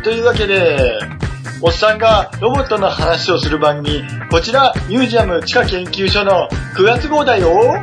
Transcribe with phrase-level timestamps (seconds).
[0.00, 0.98] はい、というわけで、
[1.60, 7.74] おっさんがロボットの話をする番組、こちらミュージアム地下研究所の9月号だよ。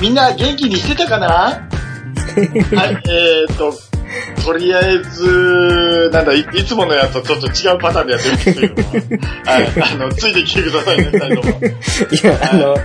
[0.00, 1.28] みんな元気にしてたかな？
[1.28, 3.74] はい、えーと、
[4.44, 11.60] とりあえず、なんだい、いつものやつとちょっと違うパターンでやってるんですけど、 はい、あの、ついてきてくださいね、二人とも。
[11.60, 12.76] いや、あの、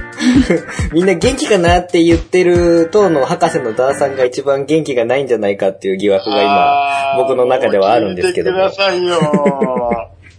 [0.92, 9.20] みんな元気かなって言ってる当の博士のダーさんが一番元気がないんじゃないかっていう疑惑が今、僕の中ではあるんですけど聞いてくださいよ。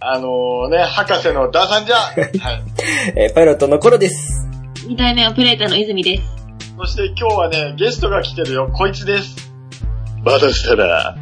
[0.06, 1.96] あのね、博士のダーさんじゃ。
[1.96, 2.62] はい。
[3.16, 4.46] えーパイロットの頃です。
[4.86, 6.22] 二代目オペレーターの泉です。
[6.76, 8.68] そして今日はね、ゲストが来てるよ。
[8.70, 9.53] こいつです。
[10.24, 11.18] またしたら、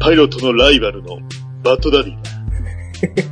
[0.00, 1.18] パイロットのライバルの
[1.62, 2.30] バッドダディだ。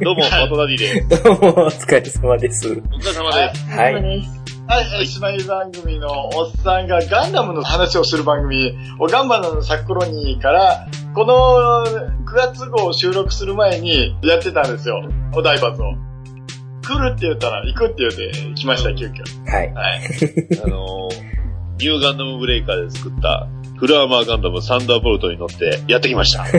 [0.05, 1.23] どうも、 バッドダディです。
[1.25, 2.69] どうも、お疲れ様です。
[2.69, 3.65] お疲れ様です。
[3.71, 3.95] はい。
[3.95, 11.87] はい、イスマイル番組のおっさんがガンダムの話をする番組、おガンバのサクロニーから、この
[12.27, 15.03] 9月号を収録する前にやってたんですよ。
[15.35, 15.73] お台場を。
[16.83, 19.23] 来るって言ったら行くって言って来ました、急遽。
[19.51, 19.73] はい。
[19.73, 20.01] はい。
[20.63, 21.37] あのー、
[21.79, 26.43] ニューガンダムブレイカーで作ったフルアーマーガンダムサンダーボルトに乗ってやってきました。
[26.43, 26.53] はい。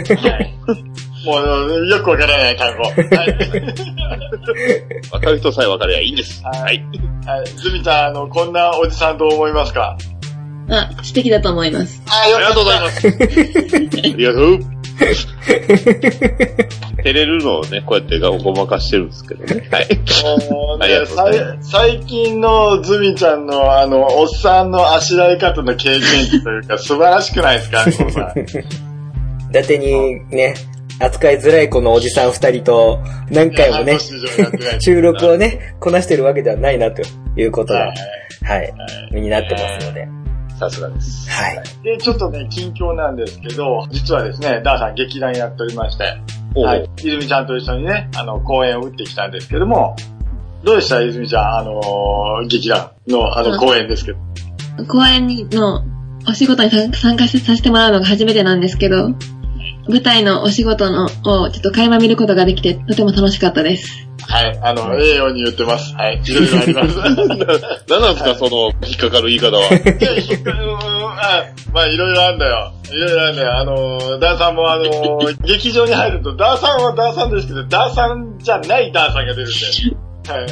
[1.25, 2.83] もう、よくわからない単語。
[2.83, 2.89] は
[3.25, 3.33] い。
[5.11, 6.43] わかる人さえわかればいいんです。
[6.43, 6.83] はいはい。
[7.25, 7.45] はい。
[7.47, 9.97] ズミちゃん、あの、こんなおじさんどう思いますか？
[10.69, 12.01] あ、素敵だと思います。
[12.07, 13.07] あありがとうございます。
[13.07, 13.11] あ
[14.15, 14.59] りがとう。
[16.97, 19.69] 照れるのをね、こうやってごまかしてるんですけどね。
[19.71, 19.87] はい。
[20.51, 28.33] もうありがね、とうございまさい最近のズミちゃんの、あの、おっさんのあしらい方の経験値というか、 素晴らしくないですか、このさ
[29.49, 30.55] 伊達にね、
[30.99, 32.99] 扱いづらいこのおじさん二人と、
[33.29, 33.97] 何回もね
[34.79, 37.01] 収録をね、こなしてるわけではないな、と
[37.39, 37.93] いうことが、は
[38.43, 38.73] はい
[39.11, 40.16] い、身になってますので。
[40.57, 41.29] さすがです。
[41.29, 41.63] はい。
[41.83, 46.03] で、ちょっとね、近況なんですけど、実はですね、ダーさん劇団やっておりまして、
[46.55, 46.89] はい。
[46.97, 49.95] 泉ちゃんと一緒にね、あの、公演を打ってきたんですけども、
[50.63, 51.01] どうでした？
[51.01, 54.19] 泉ちゃん、あのー劇団の、あの、公演ですけど。
[54.87, 55.83] 公演の
[56.27, 59.11] お仕事に参参加させてもらうのが初めてなんですけど、
[59.89, 61.09] 舞台のお仕事のを
[61.49, 64.07] ちょっと垣間見ることができて、とても楽しかったです。
[64.27, 64.59] はい。
[64.61, 65.93] あの、ええように言ってます。
[65.95, 66.21] はい。
[66.23, 66.97] いろいろあります。
[66.97, 67.15] 何
[68.01, 69.63] なんですか、その、引っかかる言い方は。
[69.71, 72.73] いや引っかうんあまあ、いろいろあるんだよ。
[72.91, 73.57] いろいろあるんだよ。
[73.57, 80.06] あのー、ダーさんもあのー、 劇場に入ると、ダーさんはダーさんですけど、ダーさんじゃないダーさんが出るんで。
[80.27, 80.47] はい。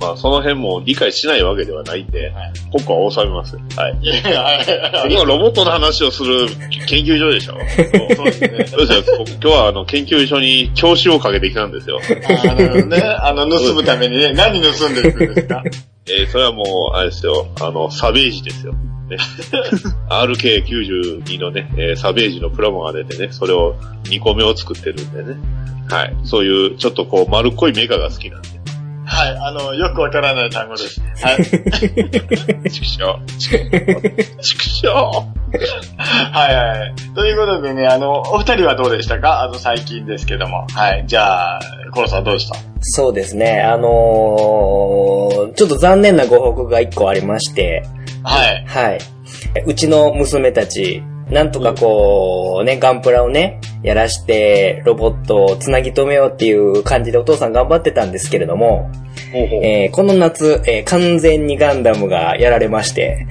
[0.00, 2.32] まあ、その辺も理解しないわけではないんで、
[2.72, 3.60] ここは収めますよ。
[3.76, 3.98] はい。
[4.00, 6.46] いやいロボットの話をする
[6.86, 7.54] 研究所でしょ。
[8.14, 8.66] そうですね。
[8.68, 9.24] そうですよ。
[9.26, 11.98] 今日はあの研究所に教師をかけてきたんですよ。
[12.00, 15.62] あのね、あの、盗むためにね、何盗んでいくんですか？
[16.10, 17.48] えーそれはもう、あれですよ。
[17.60, 18.72] あの、サベージですよ。
[19.10, 19.16] ね、
[20.08, 23.74] RK92 のね、えーサベージのプラモが出てね、それを
[24.04, 25.36] 2個目を作ってるんでね。
[25.90, 26.14] はい。
[26.24, 28.48] そういう、ちょっとこう、丸っこいメカが好きなんで。
[29.18, 31.00] はい、あの、よくわからない単語です。
[31.22, 31.44] はい。
[32.70, 33.18] 畜生。
[33.38, 34.88] 畜生。
[34.88, 35.26] は
[36.52, 36.94] いはい。
[37.14, 39.42] ということでね、あの、お二人はどうでしたか？
[39.42, 40.66] あの、最近ですけども。
[40.72, 41.04] はい。
[41.06, 41.60] じゃあ、
[41.92, 42.56] コロさんどうでした？
[42.80, 47.82] そうですね、あのーちょっと残念なご報告が一個ありまして、
[48.22, 48.64] はい。
[48.66, 48.98] はい。
[49.66, 58.90] うちの娘たち、なんとかこう、ね、ガンプラをね、やらして、ロボットをつなぎ止めようっていう感じでお父さん頑張ってたんですけれども、
[59.34, 63.26] えーこの夏、えー完全にガンダムがやられまして、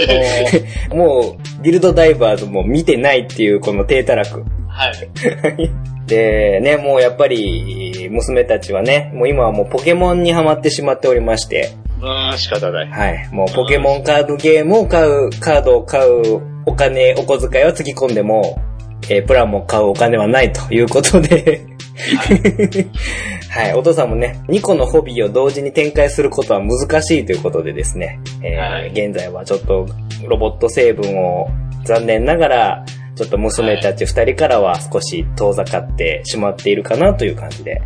[0.94, 4.44] もう、ビルドダイバーズも見てないっていうこの低たらく。
[4.68, 5.70] はい。
[6.06, 11.70] で、ね、もうやっぱり、娘たちはね、もう今はもうポケモンにハマってしまっておりまして、
[12.00, 12.88] まあ、仕方ない。
[12.88, 13.28] はい。
[13.32, 18.58] もうポケモンカードゲームを買う、カードを買うお金、お小遣いはつぎ込んでも、
[19.08, 21.62] えープランも買うお金はないということで、
[23.50, 23.74] はい。
[23.74, 29.86] お父さんもね、2個のホビーを同時に展開することは難しいということでですね、えーはい現在はちょっと
[30.26, 31.48] ロボット成分を
[31.84, 32.84] 残念ながら、
[33.16, 37.82] ちょっと娘たち2人からは少し遠ざかってしまっているかなという感じで。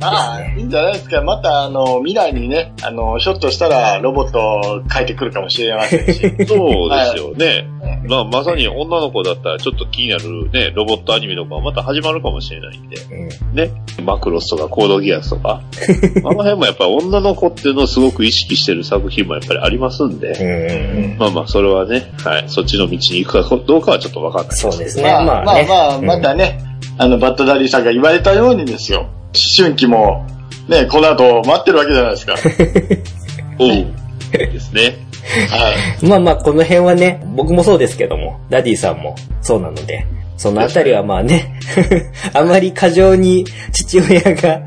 [0.00, 1.22] まあ、いいんじゃないですか。
[1.22, 6.20] また、あの、未来にね、あの、ひょっとしたらロボットを変えてくるかもしれませんし。
[6.46, 7.66] そうですよね。
[8.06, 12.96] まあ、まさに女の子だったらちょっと気になるね、ロボットアニメとかまた始まるかもしれないんで。
[12.96, 13.70] うんね。
[14.02, 15.60] マクロスとかコードギアスとか。
[16.18, 20.28] あの辺もやっぱり女の子っていうのをすごく意識してる作品もやっぱりありますんで。
[20.28, 22.44] うんうんまあまあ、それはね、はい。
[22.46, 24.56] そっちの道に行くかどうかはちょっとわかんない。
[24.56, 25.04] そうですね。
[25.04, 25.66] まあ、まあ、まあね。
[25.68, 26.58] まあ、またね、
[26.96, 29.06] あの、バッドダディさんが言われたようにですよ。
[29.34, 30.26] 思春期も、
[30.68, 32.34] ね、この後待ってるわけじゃないですか。
[33.58, 33.86] おう。
[34.32, 35.06] ですね。
[35.50, 35.70] は
[36.02, 36.06] い。
[36.06, 41.58] まあまあ、この辺はね、僕もそうですけども、ダディさんもそうなので、そのあたりはまあね、
[42.32, 44.60] あまり過剰に父親が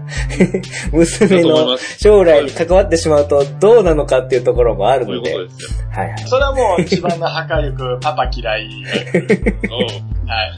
[0.92, 5.80] 娘の将来に関わってしまうとどうなのかっていうところもあるそういので、うことですよ。
[5.92, 6.20] はいはい。
[6.26, 8.64] それはもう一番の破壊力、パパ嫌い。
[8.64, 10.52] うんはい。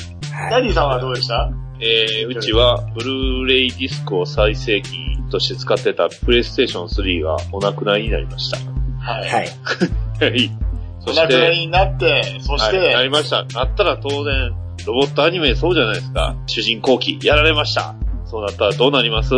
[0.50, 1.50] ダはいディさんはどうでした？
[1.80, 8.58] えー、うちは、ブルーレイディスクを再生機として使ってたプレイステーション3がお亡くなりになりました。
[9.00, 9.30] はい。
[9.30, 9.50] はい。
[10.20, 10.52] はい。
[11.06, 13.44] そ お亡くなりになって、そしはい、なて、りました。
[13.44, 14.54] なったら当然、
[14.86, 16.36] ロボットアニメそうじゃないですか。
[16.48, 17.96] 主人公機、やられました。
[18.26, 19.34] そうなったらどうなります？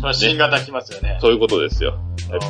[0.00, 1.18] その新型来ますよね。
[1.20, 1.98] そういうことですよ。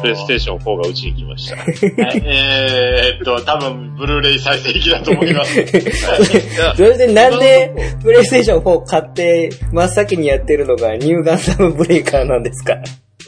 [0.01, 1.57] プレイステーション4がうちに来ました。
[1.57, 5.55] はいえーっと、多分、ブルーレイ再生機だと思います。
[6.77, 12.75] それでなんで、プレイステーション4買って、真っ先にやってるのがニューガンダムブレイカーなんですか？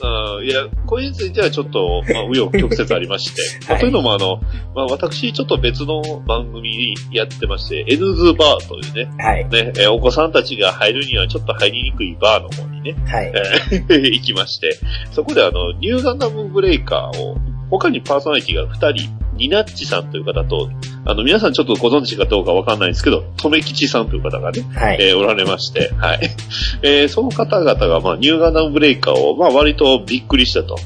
[0.02, 3.42] うんいや、これについてはちょっと、まあ、紆余曲折ありまして。
[3.68, 4.40] まあはいというのもあの、
[4.74, 9.48] まあ、私、ちょっと別の番組やってまして、N ズバーというね、はい。
[9.48, 13.32] ね、えーお子さんたちが入るにはちょっと入りにくいバーの方にね、はい。
[13.34, 14.78] えー 行きまして、
[15.12, 17.36] そこであの、ニューガンダムブレイカーを、
[17.70, 20.70] 他にパーソナリティが2人、ニナッチさんという方と、
[21.04, 24.98] あの、皆さんちょっとご存知かどうかわかんないんですけど、とめきちさんという方がね、はい。
[25.00, 26.30] えーおられまして、はい。
[26.82, 30.76] えーその方々が、まあ、ニューガンダムブレイカーを、まあ、割とびっくりしたと。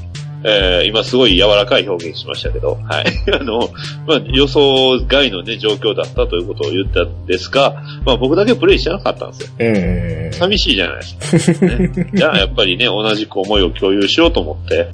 [0.43, 3.05] えー今すごい柔らかい表現しましたけど、はい。
[3.33, 3.69] あの、
[4.07, 9.49] まあ、予想外のね、状況だったということを言ったんですが、まあ、僕だけプレイしてなかったんですよ。
[9.59, 10.33] うんうんうん。
[10.33, 11.65] 寂しいじゃないですか。
[11.67, 14.89] ね、 じゃあ、やっぱりね、同じく思いを共有しようと思って、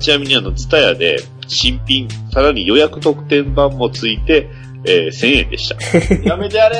[0.00, 4.48] ちなみにあの、ツタヤで、新品、さらに予約特典版もついて、
[4.84, 5.76] えー1000円でした。
[6.24, 6.78] やめてやれ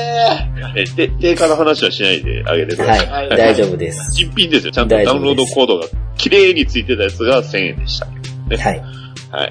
[0.75, 3.06] えーで、定価の話はしないであげてください。
[3.06, 3.28] はい。
[3.28, 4.14] はい大丈夫です。
[4.14, 4.72] 新品ですよ。
[4.72, 5.87] ちゃんとダウンロードコードが
[6.17, 8.06] 綺麗についてたやつが1000円でした。
[8.06, 8.12] は
[8.55, 8.82] い。
[9.31, 9.50] はい。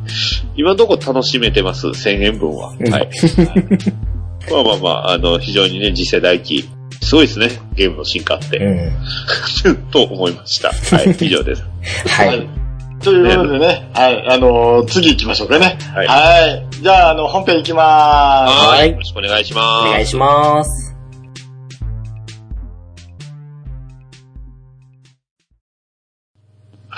[0.56, 2.74] 今のとこ楽しめてます、1000円分は。
[2.78, 3.08] うんはい。
[4.50, 6.64] まあまあまあ、あの、非常にね、次世代機、
[7.02, 8.56] すごいですね、ゲームの進化って。
[8.58, 9.76] うん。
[9.90, 10.70] と思いました。
[10.96, 11.64] はい、以上です。
[12.08, 12.59] はい。
[13.02, 15.78] ということでね、はい、あのー次行きましょうかね。
[15.94, 16.68] はいはい。
[16.82, 18.66] じゃあ、あの、本編行きまーす。
[18.66, 19.88] はいよろしくお願いします。
[19.88, 20.89] お願いします。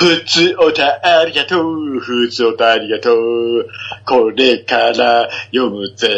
[0.02, 2.00] ふつおたありがとう。
[2.00, 3.68] ふつおたありがとう。
[4.04, 6.08] これから読むぜ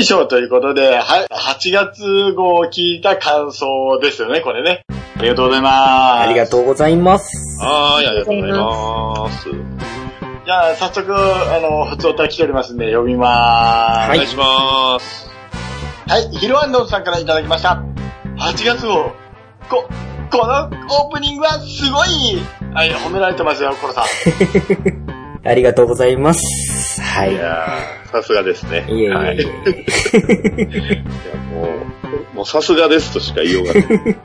[0.00, 1.26] ーしょということで、はい。
[1.26, 4.82] 8月号を聞いた感想ですよね、これね。
[5.16, 5.74] ありがとうございます。
[6.22, 7.64] ありがとうございます。
[7.64, 9.48] はい、ありがとうございます。
[10.44, 14.08] じゃあ、早速、あの、ふつおた来ておりますんで、読みまーす。
[14.08, 15.30] はいお願いします。
[16.08, 17.80] はい、ヒロアンドンさんからいただきました。
[18.38, 19.12] 8月号。
[19.70, 19.88] こ、
[20.30, 22.38] このオープニングはすごい
[22.74, 24.04] はい、褒められてますよ、コロさん。
[25.46, 27.00] ありがとうございます。
[27.00, 27.36] はいい。
[27.36, 28.86] やー、さすがですね。
[28.88, 29.36] いえいはい。
[29.36, 29.40] い。
[29.40, 29.44] や、
[31.52, 31.68] も
[32.32, 34.16] う、もうさすがですとしか言いようがない。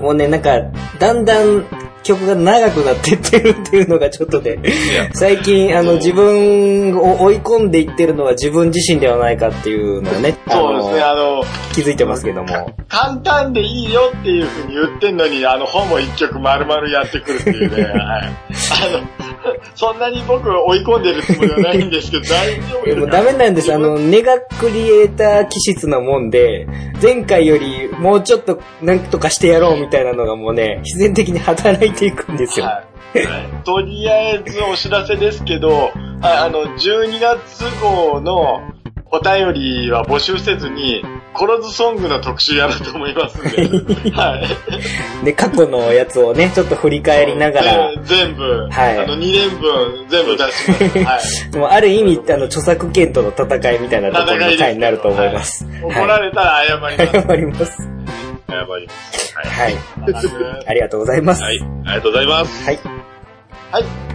[0.00, 0.58] もうね、なんか、
[0.98, 1.64] だんだん
[2.06, 4.58] 曲が長くなってってるっていうのがちょっとね、
[4.94, 11.42] や最近、あの、自分を追い込んでいってるのは自分自身ではないかっていうのをね、あそうですね、の、あの、
[11.74, 12.74] 気づいてますけども。
[12.88, 17.94] 簡単でいいよっていう風に言ってんのに、あの、本も一曲丸々やってくるっていうね、 はい。
[17.94, 18.30] あの、
[19.74, 23.72] そんなに僕追い込んでるつもりはないんですけど、大丈夫いやもなんです。
[23.72, 26.66] あの、ネガクリエイター気質なもんで、
[27.02, 32.66] 前回よりもうちょっとなんとかしてやろうみたいなのがもうね、必然的に働いていくんですよ。
[32.66, 32.96] はい。
[33.64, 35.90] とりあえずお知らせですけど、
[36.22, 38.60] ああの、12月号の
[39.10, 44.36] お便りは募集せずに、コロズソングの特集やろうと思いますんで、 は
[45.22, 45.24] い。
[45.24, 50.98] で、過去のやつをね、ちょっと振り返りながら、ぜ全部、はいあの、2年分全部出します。
[50.98, 51.20] は
[51.54, 51.56] い。
[51.56, 55.66] もうある意味、あの、著作権との戦いみたいなところの回になると思います。
[55.82, 56.96] 怒られたら謝ります。
[56.96, 57.88] 謝ります。
[58.48, 59.34] 謝ります。
[59.36, 59.46] はい。
[59.46, 59.74] はい。
[59.74, 61.42] はありがとうございます。
[61.42, 61.60] はい。
[61.84, 62.64] ありがとうございます。
[62.64, 62.74] はい。
[62.74, 62.78] い。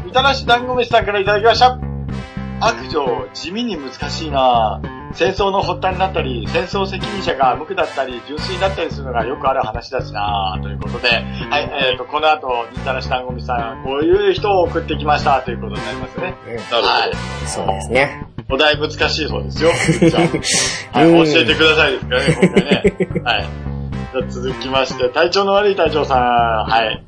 [0.06, 1.91] みたらし団子飯さんからいただきました。
[2.62, 4.80] 悪女、地味に難しいな
[5.14, 16.36] 戦争の発端になったり、戦争責任者が無垢だったり、純粋になったりするのがよくある話だしなということで、はい、えっ、と、この後、みたらし団子飯さん、こういう人を送ってきましたということになりますね。
[16.48, 16.88] うんなるほど。
[16.88, 17.12] はい。
[17.46, 18.28] そうですね。
[18.50, 19.72] お題難しいそうですよ。
[20.10, 23.22] じゃあはい、うん教えてくださいですからね、今回ね。
[23.24, 23.46] はい。
[24.12, 26.20] じゃあ続きまして、体調の悪い隊長さん。
[26.70, 27.04] はい。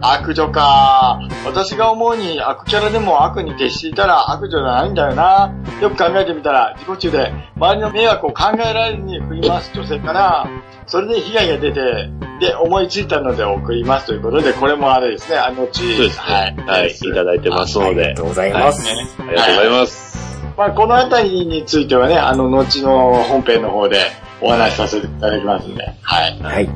[0.00, 1.20] 悪女か。
[1.44, 5.54] 私が思うに悪キャラでも悪に徹していたら悪女じゃないんだよな。
[5.80, 10.48] よく考えてみたら自己中で周りの迷惑を考えられずに振り回す女性かな。
[10.86, 12.10] それで被害が出て、
[12.40, 15.96] で、思いついたので送りますということで、これもあれですね、あのち。
[15.96, 16.56] そうですね。
[16.66, 16.90] はい。
[16.90, 18.22] いただいてますのでありがと。
[18.24, 18.84] うございます。
[18.84, 20.16] ねありがとうございます。
[20.56, 23.98] まあ、このあたりについてはね、あの、後の本編の方で
[24.40, 26.38] お話しさせていただきますんで、はい。
[26.40, 26.68] はい。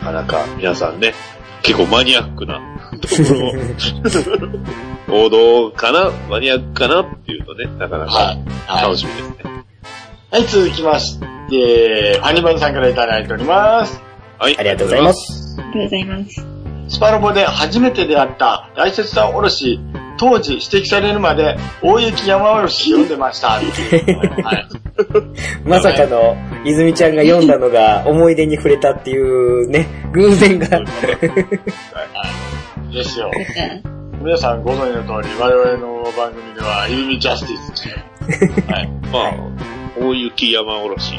[0.00, 1.12] なかなか皆さんね、
[1.66, 2.60] 結構マニアックな
[3.00, 3.14] とこ
[5.08, 8.44] ろを、 王道かなマニアックかなっていうとね、なかなはかい。
[8.66, 8.96] はい楽。
[8.96, 9.36] しみですね。
[10.30, 11.18] はい、続きまし
[11.50, 14.00] て、アニバンさんからいただいております。
[14.38, 14.56] はい。
[14.56, 15.12] ありがとうございま。
[15.12, 15.56] す。
[15.58, 16.46] ありがとうございます。
[16.88, 19.80] スパロボで初めて出会った大雪さんおろし、
[20.18, 23.48] 当時指摘されるまで大雪山おろし読んでました。
[23.50, 23.66] はい。
[25.64, 30.66] まさかの、泉ちゃんが読んだのが思い出に触れたっていうね、偶然が。
[30.68, 30.82] は
[32.90, 32.94] い。
[32.94, 33.30] ですよ。
[34.20, 38.90] 皆さんご存知の通り、我々の番組では、イルミジャスティスと はい。
[39.12, 39.34] まあ、
[40.00, 41.14] 大雪山おろし。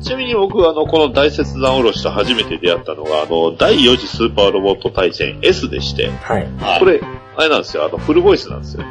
[0.00, 6.48] ちなみに僕はあの、この大雪山おろしと初めて出会ったのが、あの、第4次スーパーロボット対戦 S でして、はい。
[6.58, 6.80] はい。
[6.80, 7.00] これ、
[7.36, 8.84] あれなんですよ、あの、フルボイスなんですよ。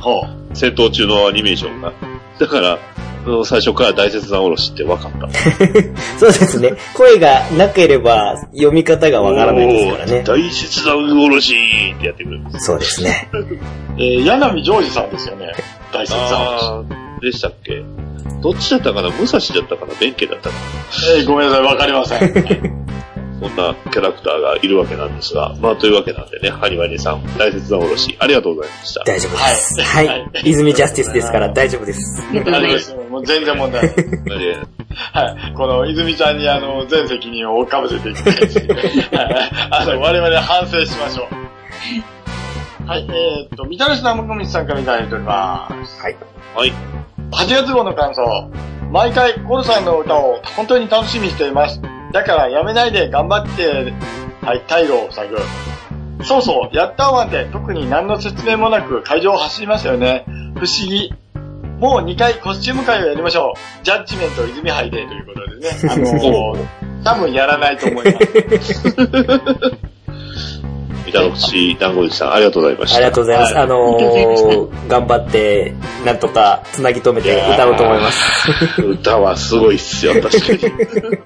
[0.00, 0.56] ほう。
[0.56, 1.92] 戦闘中のアニメーションが。
[2.38, 2.78] だから、
[3.26, 5.28] あの最初から大雪山おろしって分かった。
[6.18, 6.74] そうですね。
[6.94, 10.24] 声がなければ読み方がわからないですからねおー。
[10.24, 11.54] 大雪山おろし
[11.96, 12.66] ってやってくるんです。
[12.66, 13.28] そうですね。
[13.98, 15.52] えー、柳ジョージさんですよね。
[15.92, 16.20] 大雪さん。
[16.22, 17.82] あーでしたっけ？
[18.42, 19.10] どっちだったかな？
[19.10, 19.94] 武蔵だったかな？
[20.00, 20.62] 弁慶だったかな？
[21.18, 22.18] えー、ごめんなさい、わかりません。
[22.20, 22.88] は い
[23.40, 29.04] そんなキャラクターがいるわけなんですが、まあというわけなんでね、ハニワニさん、大切なおろし、ありがとうございました。
[29.04, 29.80] 大丈夫です。
[29.80, 30.26] はいはい。
[30.42, 32.20] 泉ジャスティスですから大丈夫です。
[32.28, 32.94] ありがとうございます。
[33.10, 33.94] もう全然問題ない。
[33.94, 34.56] で
[35.12, 35.54] はい。
[35.54, 38.74] この、泉ちゃんにあの、全責任をかぶせていくですね。
[38.74, 41.26] はいあの、我々反省しましょう。
[42.88, 46.00] はい、えーっと、みたらし生コミさんからいただいております。
[46.00, 46.16] はい。
[46.56, 46.72] はい。
[47.32, 48.22] 8月号の感想。
[48.90, 51.82] 毎回、コルさんの歌を本当に楽しみにしています。
[52.14, 53.92] だからやめないで頑張って、
[54.40, 55.36] はい、退路を塞ぐ。
[56.24, 60.24] そうそう、ヤッターワンって特に何の説明もなく会場を走りましたよね。
[60.54, 61.12] 不思議。
[61.80, 63.84] もう2回コスチューム会をやりましょう。
[63.84, 65.68] ジャッジメント泉杯でということでね。
[65.90, 66.56] あの
[67.04, 68.20] 多分やらないと思いま
[68.62, 68.96] す。
[71.08, 72.96] 三田の口団子さん、ありがとうございました。
[72.96, 73.54] ありがとうございます。
[73.54, 75.74] はいあのありがとうございまー、頑張って、
[76.04, 78.82] なんとか繋ぎ止めて歌おうと思います。
[78.82, 80.58] 歌はすごいっすよ、確かに。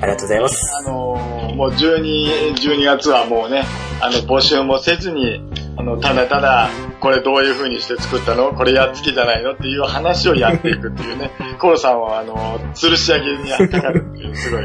[0.00, 0.76] ありがとうございます。
[0.86, 3.64] あのーもう12、12月はもうね、
[4.00, 5.40] あの、募集もせずに、
[5.78, 8.52] あの、ただただ、これどういう風にして作ったの？
[8.54, 9.52] これやっつけじゃないの？
[9.52, 11.30] っていう話をやっていくっていうね。
[11.60, 12.34] コロさんは、あの、
[12.74, 14.62] 吊るし上げにやったかるっていう、すごい。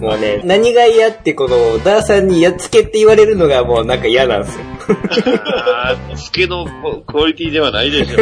[0.00, 4.64] もうね、何が嫌ってこの、ダーさんにやっつけって言われるのがもうなんか嫌なんですよ。
[5.74, 8.18] あー、つけのククオリティではないでしょ。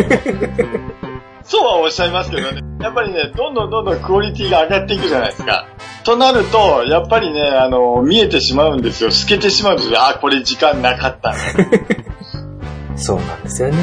[1.45, 2.61] そうはおっしゃいますけどね。
[2.81, 5.67] やっぱりね、どんどんどんどんクオリティが上がっていくじゃないですか。
[6.05, 9.11] となると、やっぱりね、あの、見えてしまうんですよ。
[9.11, 9.99] 透けてしまうんですよ。
[10.01, 11.35] あ、これ時間なかった。
[12.97, 13.77] そうなんですよね。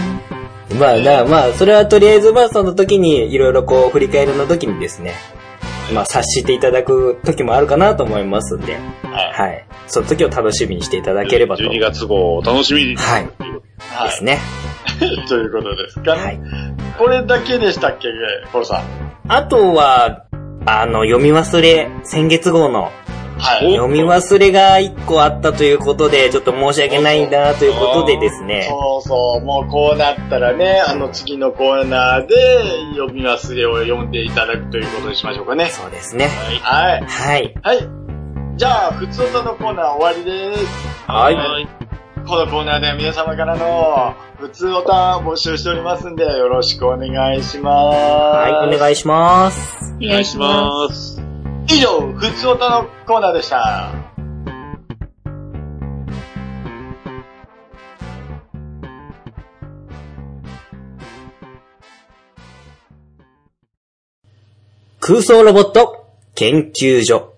[0.79, 5.13] まあ、まあ、それはとりあえずまあその時に、いろいろこう、振り返りの時にですね、
[5.93, 9.33] まあ察していただく時もあるかなと思いますんで、はい。
[9.33, 9.65] はい。
[9.87, 11.63] その時を楽しみにしていただければと。
[11.63, 12.95] 12月号をお楽しみに。
[12.95, 13.29] はい
[13.79, 14.39] はですね。
[15.01, 15.27] い。
[15.27, 16.21] ということですかね。
[16.21, 16.39] はい。
[16.97, 18.07] これだけでしたっけ、
[18.51, 18.83] コロさん。
[19.27, 20.25] あとは、
[20.65, 22.91] あの、読み忘れ、先月号の
[23.39, 23.75] はい。
[23.75, 28.65] 読み忘れが一個あったということで、ちょっと申し訳ないんだということでですね。
[28.67, 32.35] そうそう、もうこうなったらね、あの次のコーナーで
[32.95, 35.67] 読み忘れを読んでいただくということにしましょうかね。
[35.69, 36.29] そうですね。
[36.63, 37.01] はい。
[37.05, 37.53] はい。
[37.61, 37.87] はい。
[38.55, 40.65] じゃあ、普通歌のコーナー終わりです。
[41.07, 41.86] はいはい。
[42.27, 47.95] このコーナーでは皆様からの普通歌募集しておりますんで、よろしくお願いします。
[47.95, 49.95] はい、お願いします。
[49.95, 51.15] お願いします。
[51.15, 51.21] す。
[51.69, 53.93] 以上、普通歌のコーナーでした。
[64.99, 67.36] 空想ロボット研究所。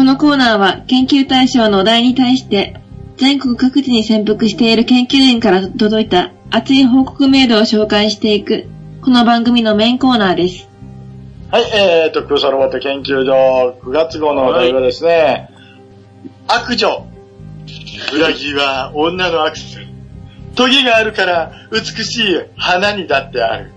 [0.00, 2.80] このコーナーは研究対象のお題に対して
[3.18, 8.66] 全国各地に潜伏している研究員から届いた熱い報告メールを紹介していく
[9.02, 10.66] この番組のメインコーナーです。
[11.50, 15.50] はい、えーと、空想ロボット研究所9月号のお題はですね、
[16.48, 17.06] 悪女。
[18.14, 19.80] 裏切りは女のアクセス。
[20.54, 23.70] トゲがあるから美しい花にだってある。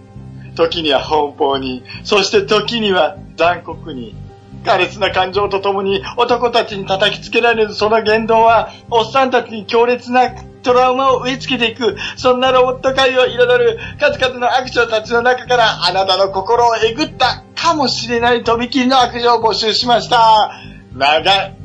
[0.56, 4.23] 時には奔放に、そして時には残酷に。
[4.64, 10.32] 苛烈な感情とともに男たちに叩きつけられるその言動は、おっさんたちに強烈な
[10.64, 20.52] トラウマを植え付けていく、そんなロボット界を彩る数々の悪女たちの中からあなたの心をえぐったかもしれないとびきりの悪女を募集しました。
[20.96, 21.56] 長い。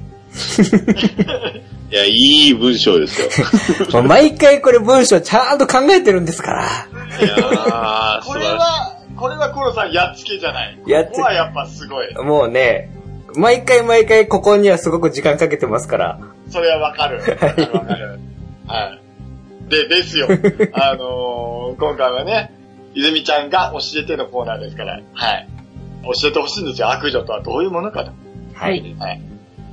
[1.90, 3.28] いや、いい文章ですよ。
[3.92, 6.62] ま あ毎回これ文章ちゃんと考えてるんですから。
[7.18, 8.44] いやー、これ。
[8.44, 10.78] は、これはコロさんやっつけじゃない。
[10.86, 12.14] やっつここはやっぱすごい。
[12.14, 12.90] もうね、
[13.34, 16.20] 毎回毎回ここにはすごく時間かけてますから。
[16.50, 17.18] それはわかる。
[17.18, 17.46] わか
[17.94, 18.20] る。
[18.66, 18.96] は
[19.66, 19.70] い。
[19.70, 20.28] で、ですよ。
[20.72, 22.52] あのー、今回はね、
[22.94, 25.48] 泉ちゃんが教えてのコーナーですから、はい。
[26.04, 26.90] 教えてほしいんですよ。
[26.90, 28.12] 悪女とはどういうものかと。
[28.54, 28.96] はい。
[28.98, 29.20] はい。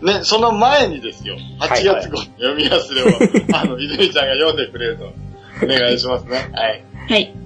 [0.02, 1.38] ね、その前にですよ。
[1.60, 5.14] 8はい月号の読み忘れを、 あの、泉ちゃんが読んでくれると。
[5.64, 6.50] お願いしますね。
[6.54, 6.84] はい。
[7.10, 7.45] はい。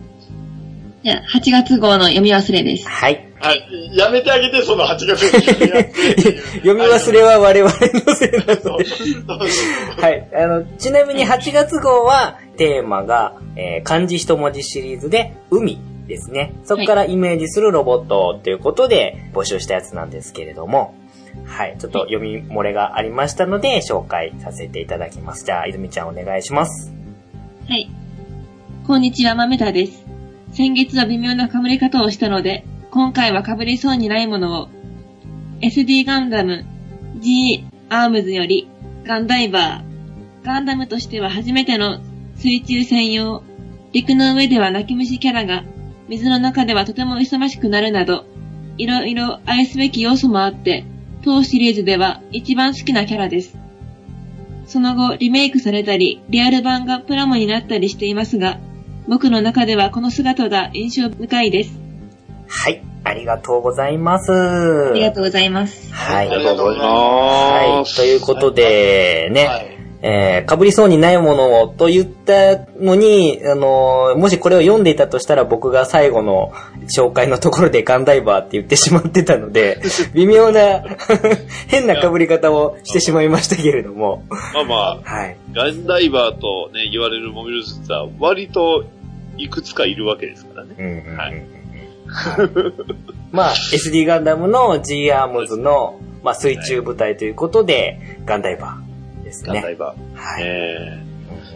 [1.03, 2.87] じゃあ、8月号の読み忘れです。
[2.87, 3.25] はい。
[3.39, 3.95] はい。
[3.95, 6.41] やめてあげて、その8月号の読み忘れ。
[6.57, 7.71] 読み忘れは我々
[8.05, 8.71] のせいだと。
[8.73, 10.27] はい。
[10.35, 16.53] あの、ちなみに8月号はテーマが、えー漢字一文字シリーズで海ですね。
[16.65, 20.95] そこからイメージするロボットということで募集したやつなんですけれども、
[21.45, 21.77] はい。
[21.79, 25.45] ちょっと読み漏れがありましたので紹介させていただきます。
[25.45, 26.91] じゃあ、泉ちゃんお願いします。
[27.69, 27.89] はい。
[28.85, 30.08] こんにちは、まめたです。
[30.51, 34.69] 先月は微妙な被り方をしたので、今回は被りそうにないものを、
[35.61, 36.65] SD ガンダム
[37.19, 38.67] G アームズより
[39.09, 40.45] ガンダイバー。
[40.45, 41.99] ガンダムとしては初めての
[42.35, 43.43] 水中専用。
[43.91, 45.63] 陸の上では泣き虫キャラが、
[46.07, 48.25] 水の中ではとても勇ましくなるなど、
[48.77, 50.85] いろいろ愛すべき要素もあって、
[51.23, 53.57] 当シリーズでは一番好きなキャラです。
[54.67, 58.59] その後、リメイクされたり、リアル版がプラモになったりしていますが、
[59.09, 61.79] 僕の中ではこの姿が印象深いです。
[62.47, 62.83] はい。
[63.03, 64.31] ありがとうございます。
[64.31, 65.91] ありがとうございます。
[65.91, 66.29] はい。
[66.29, 67.99] ありがとうございます。
[67.99, 68.07] はい。
[68.07, 69.79] ということで、ね、はい。
[70.01, 76.53] えー、被りそうにないものをと言ったのに、あのーもしこれを読んでいたとしたら僕が最後の
[76.87, 79.81] 紹介のところでガンダイバーって言ってしまってたので、
[80.13, 80.83] 微妙な
[81.67, 85.37] 変な被り方をしてしまいましたけれども、まあまあ、はい。
[85.51, 88.85] ガンダイバーとね、言われるモビルスーツは割と
[89.39, 90.75] いくつかいるわけですからね。
[90.77, 91.43] うんうんうんうんはいはい
[93.31, 99.53] まあ、SD ガンダムの G アームズの、まあ、水中部隊ということで、ガンダイバーですね。
[99.53, 100.15] ガンダイバー。
[100.15, 100.43] はい。
[100.43, 101.09] えー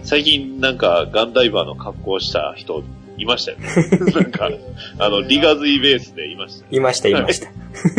[0.03, 2.83] 最近なんかガンダイバーの格好をした人
[3.17, 3.69] いましたよね。
[4.13, 4.49] なんか、
[4.97, 6.67] あの、リガズイベースでいましたよ。
[6.71, 7.47] いました、いました。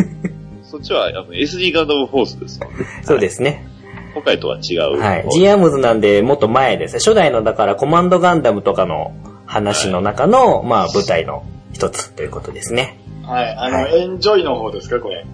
[0.64, 2.84] そっちはあの SD ガンダムフォースですもんね。
[3.02, 3.66] そうですね。
[4.12, 4.98] 今回とは違う。
[4.98, 5.26] はい。
[5.32, 6.98] G アームズなんで、もっと前ですね。
[6.98, 9.12] 初代の、だから、コマンドガンダムとかの
[9.54, 12.98] 話の中の、まあ、舞台の一つということですね。
[13.22, 13.54] はい。
[13.56, 15.24] あの、はいエンジョイの方ですか、これ？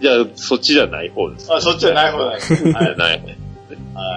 [0.00, 1.54] じゃあ、そっちじゃない方です。
[1.54, 2.54] あ、そっちじゃない方なんです。
[2.66, 3.22] は、はいない。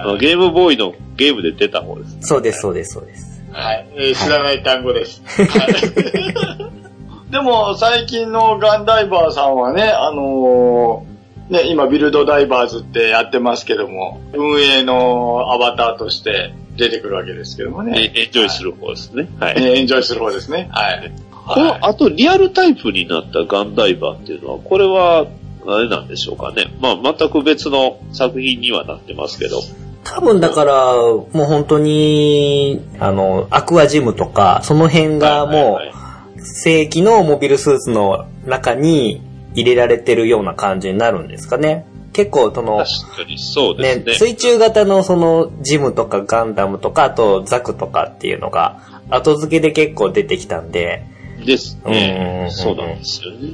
[0.06, 0.18] はい。
[0.18, 2.18] ゲームボーイのゲームで出た方です。
[2.22, 3.44] そうです、そうです、そうです。
[3.52, 3.86] はい。
[3.94, 5.22] えー知らない単語です。
[5.24, 7.30] はい。
[7.30, 11.14] でも、最近のガンダイバーさんはね、あのー
[11.52, 18.12] ね、今、ビルドダイバーズってやってますけども、運営のアバターとして出てくるわけですけどもね。
[18.14, 19.28] えエンジョイする方ですね。
[19.38, 19.54] はい。
[19.56, 20.68] えーエンジョイする方ですね。
[20.72, 21.12] はい。
[21.46, 25.26] この、あと、リアルタイプになったガンダイバーっていうのは、これは、
[25.66, 26.74] あれなんでしょうかね。
[26.80, 29.60] まあ、全く別の作品にはなってますけど。
[30.04, 36.04] 多分だから、もう本当に、あの、アクアジムとか、その辺がも、う
[36.44, 39.22] 正規のモビルスーツの中に
[39.54, 41.86] 入れられてるような感じになるんですかね。
[42.14, 44.14] 結構、その、確かにそうですねね。
[44.14, 51.04] 水中型のそのジムとかガンダムとか、あとザクとかっていうのが後付けで結構出てきたんで、
[51.44, 52.46] ですね。
[52.46, 53.52] んそうなんですよね。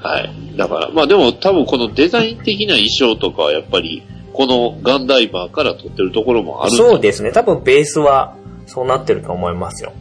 [0.00, 0.56] はい。
[0.56, 4.02] だから、まあでも多分このデザイン的な衣装とかはやっぱり、
[4.34, 7.32] このガンダイバーから撮ってるところもあるそうですね。
[7.32, 8.36] 多分ベースは
[8.66, 9.92] そうなってると思いますよ。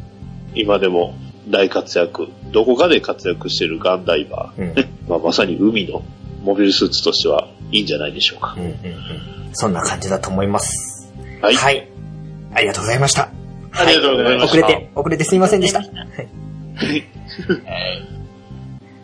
[0.55, 1.15] 今でも
[1.47, 4.61] 大活躍、どこかで活躍してるガンダイバー。
[4.61, 4.75] うん。
[4.75, 6.03] ね まあ、まさに海の
[6.43, 8.53] モビルスーツとしてはいいんじゃないでしょうか。
[8.57, 8.75] うんうんうん。
[9.53, 11.11] そんな感じだと思います。
[11.41, 11.55] はい。
[11.55, 11.87] はい。
[12.53, 13.29] ありがとうございました。
[13.71, 14.57] ありがとうございました。
[14.57, 15.81] 遅れて、遅れてすみませんでした。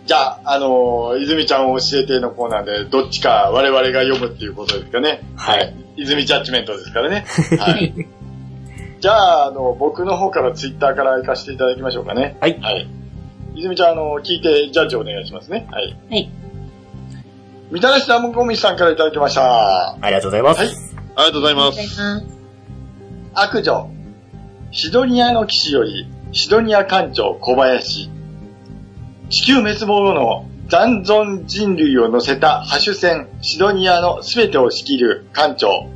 [0.06, 5.22] じゃあ、あのー泉ちゃんを教えてのコーナーで、どっちか我々が読むっていうことですかね。
[5.36, 5.76] はい。
[5.98, 7.26] 泉ジャッジメントですからね。
[7.60, 7.94] はい。
[9.00, 12.38] じゃあ、あの、僕の方からツイッターから行かせていただきましょうかね。
[12.42, 12.60] はい。
[12.60, 12.88] はい。
[13.56, 15.68] 泉ちゃん、あの、聞いてジャッジお願いしますね。
[15.72, 15.96] はい。
[16.10, 16.30] はい。
[17.72, 19.92] みたらしダムコミさんからいただきました。
[19.92, 20.60] ありがとうございます。
[20.60, 22.26] はいありがとうございます。
[23.34, 23.92] 悪女。
[24.72, 28.10] シドニアの騎士より、シドニア艦長小林。
[29.30, 35.90] 地球滅亡後の残存人類を乗せたハシュ船シドニアの全てを仕切る艦長。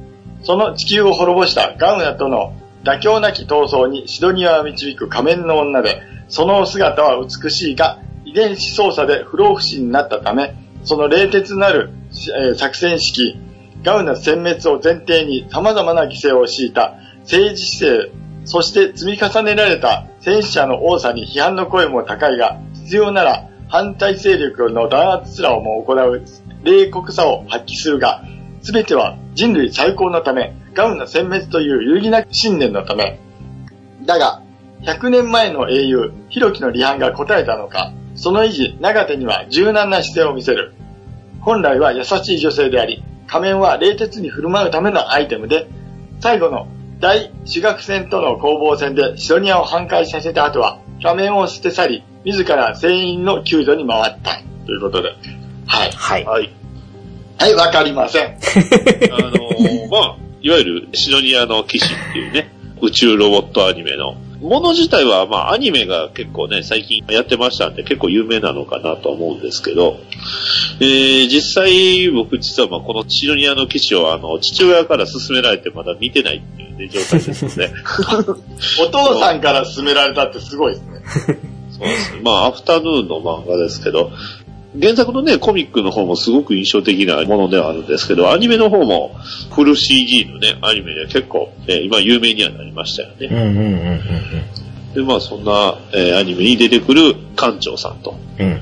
[0.43, 11.91] その地球を滅ぼしたガウナとの妥協なき闘争にシドニアを導く仮面の女で、その姿は美しいが、遺伝子操作で不老不死になったため、その冷徹なる、
[12.37, 13.37] えー作戦式、
[13.83, 18.11] ガウの殲滅を前提に様々な犠牲を強いた政治姿勢、
[18.45, 26.23] そして積み重ねられた戦死者の多さに批判の声も高いが、必要なら反対勢力の弾圧すらをも行う
[26.63, 28.23] 冷酷さを発揮するが、
[28.61, 33.19] すべては人類最高のため、ガウンの殲滅という有意義な信念のため。
[34.05, 34.41] だが、
[34.83, 37.91] 100年前の英雄、ヒロキの離反が答えたのか、
[38.23, 40.73] その維持、長手には柔軟な姿勢を見せる。
[41.41, 45.67] 本来は優しい女性であり、仮面は冷徹に振る舞うためのアイテムで、
[46.21, 46.69] 最後の
[47.01, 54.39] 大主学戦との攻防戦でシドニアを反壊させた後は、仮面を捨て去り、自ら全員の救助に回った。
[54.65, 55.09] ということで。
[55.67, 55.91] はい。
[55.91, 56.23] はい。
[56.23, 56.49] はい。
[57.39, 58.25] はい、わかりません。
[58.25, 69.97] あのーまあ、いわゆるシドニアの騎士っていうね、宇宙ロボットアニメの、もの自体は、まあ、アニメが結構ね、最近やってましたんで、結構有名なのかなとは思うんですけど、
[70.81, 77.71] えー、実際、僕実はまあ、このシドニアの騎士を、あの、父親から勧められてまだ見てないっていう、ね、状態ですので、
[78.85, 81.39] お父さんから勧められたってすごいですね。
[81.71, 82.21] そうですね。
[82.23, 84.11] まあ、アフタヌーンの漫画ですけど、
[84.79, 89.15] 原作のね、コミックの方もすごく印象的なものではあるんですけど、アニメの方も
[89.51, 93.27] フル CG のね、アニメで結構、えー今有名にはなりましたよね。
[93.27, 93.99] うんうんうん
[94.95, 98.51] で、まあそんな、えーアニメに出てくる館長さんと、うんうん。
[98.53, 98.61] うん。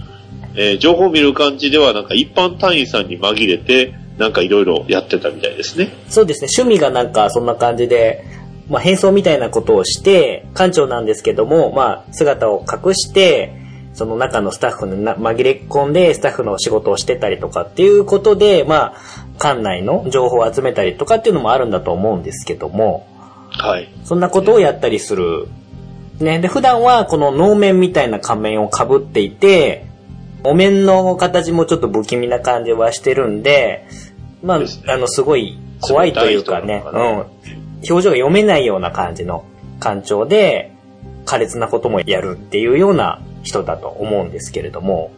[0.55, 5.93] えー情報を見る感じではなんか一般隊員さんに紛れて、なんかいろいろやってたみたいですね。
[6.09, 8.25] そうですね、趣味がなんかそんな感じで、
[8.69, 13.60] まあ変装みたいなことをして、館長なんですけども、まあ姿を隠して、
[14.01, 23.07] その中のスタッフにな紛れ込んでスタッフの仕事をしてたりとかっていうことで、まあ、館内の情報を集めたりとかっていうのもあるんだと思うんですけども、
[23.51, 23.93] はい。
[24.03, 25.49] そんなことをやったりする。
[26.19, 26.39] ね。
[26.39, 29.85] で、普段はこの能面みたいな仮面を被っていて、
[30.43, 33.87] お面の形もちょっと不気味な感じはしてるんで、
[34.41, 36.91] まあ、あの、すごい怖いというかね、うん。
[36.91, 37.29] 冷たい人なのか
[37.77, 39.45] 表情が読めないような感じの
[39.79, 40.71] 感情で、
[41.25, 45.11] 苛烈なこともやるっていうような人だと思うんですけれども、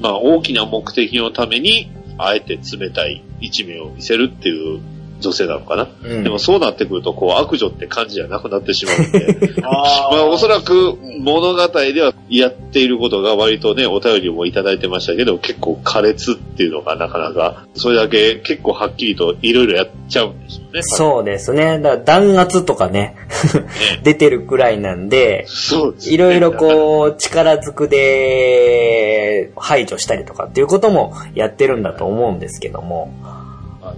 [0.00, 4.80] まあ大きな目的のために、あえて冷たい一面を見せるっていう
[5.20, 5.88] 女性なのかな？
[6.02, 20.82] うんでもそうなってくると、こう悪女って感じじゃなくなってしまうんで、あ まあおそらく物語ではやっていることが割とね、お便りもいただいてましたけど、結構苛烈っていうのがなかなか、それだけ結構はっきりといろいろやっちゃうんでしょうね。
[20.82, 21.78] そうですね。
[21.78, 23.16] だから弾圧とかね、ね
[24.02, 33.12] 出てるくらいなんで、そうですねいろいろこう、力ずくで排除したりとかっていうこともやってるんだと思うんですけども。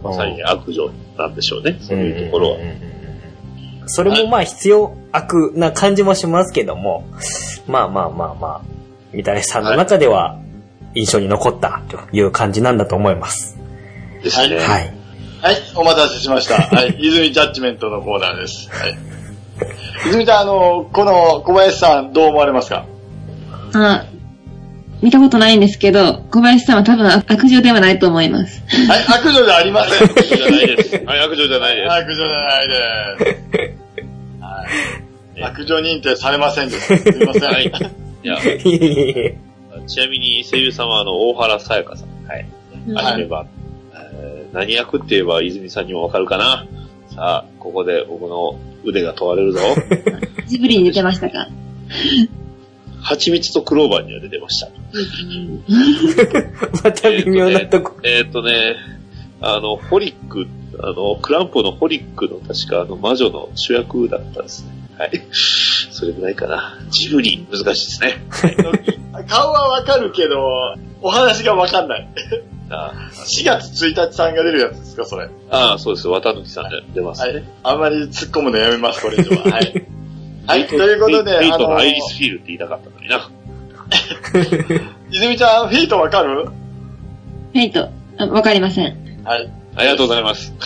[0.02, 2.58] まさに悪女なんでしょうね、そういうところは
[3.86, 7.04] それもまあ必要悪な感じもしますけども、
[7.66, 8.60] まあまあまあまあ、
[9.12, 10.38] みたらしさんの中では
[10.94, 13.58] 印象に残ったという感じなんだと思います。
[14.22, 14.56] ですね。
[14.56, 14.94] ははい。
[15.42, 16.54] はい、お待たせしました。
[16.74, 18.70] はい、泉ジャッジメントのコーナーです。
[18.70, 18.96] はい。
[20.06, 22.86] 泉ちゃん、あの、この小林さんどう思われますか？
[23.74, 24.06] あ、
[25.02, 28.62] 見たことないんですけど、小林さんは多分悪女ではないと思います。
[28.88, 30.08] はい、悪女じゃありません。
[30.08, 30.94] 悪女じゃないです。
[31.04, 31.92] はい、悪女じゃないです。
[31.92, 34.40] 悪女じゃないです。
[34.40, 34.66] は
[35.36, 35.42] い。
[35.42, 36.98] 悪女認定されませんでした。
[36.98, 37.42] すみません。
[37.44, 37.64] はい。
[37.64, 38.36] いや、
[39.86, 42.08] ちなみに声優さんはあの、大原さやかさん。
[42.28, 42.46] はい。
[42.86, 43.46] うんアニメ版。
[43.94, 46.66] えー何役って言えば泉さんにもわかるかな
[47.14, 49.60] さあ、ここで僕の腕が問われるぞ。
[50.46, 51.48] ジブリに出てましたか？
[53.00, 54.68] 蜂蜜とクローバーには出てました。
[56.85, 57.96] また微妙なとこ。
[58.02, 58.76] えーっとね、
[59.40, 60.46] あの、ホリック、
[60.81, 64.70] あの、クランプのホリックの確かあの魔女の主役だったんですね。
[64.98, 65.22] はい。
[65.33, 66.78] それぐらいかな。
[66.90, 68.24] ジブリ、難しいですね。
[69.28, 72.09] 顔はわかるけど、お話がわかんない。
[72.70, 75.28] あ4月1日さんが出るやつですか、それ。
[75.50, 76.09] あ、そうです。
[76.08, 77.35] 四月一日さんで出ますね。
[77.35, 77.44] はい。
[77.64, 79.50] あんまり突っ込むのやめます、これ以上は。
[79.50, 79.87] はい。
[80.46, 83.31] はい、ということで、フェイあのトのアイリスフィールって言いたかったのにな。
[85.11, 86.44] 泉ちゃん、フェイトわかる？
[86.46, 88.96] フェイト、あわかりません。
[89.24, 89.50] はい。
[89.76, 90.52] ありがとうございます。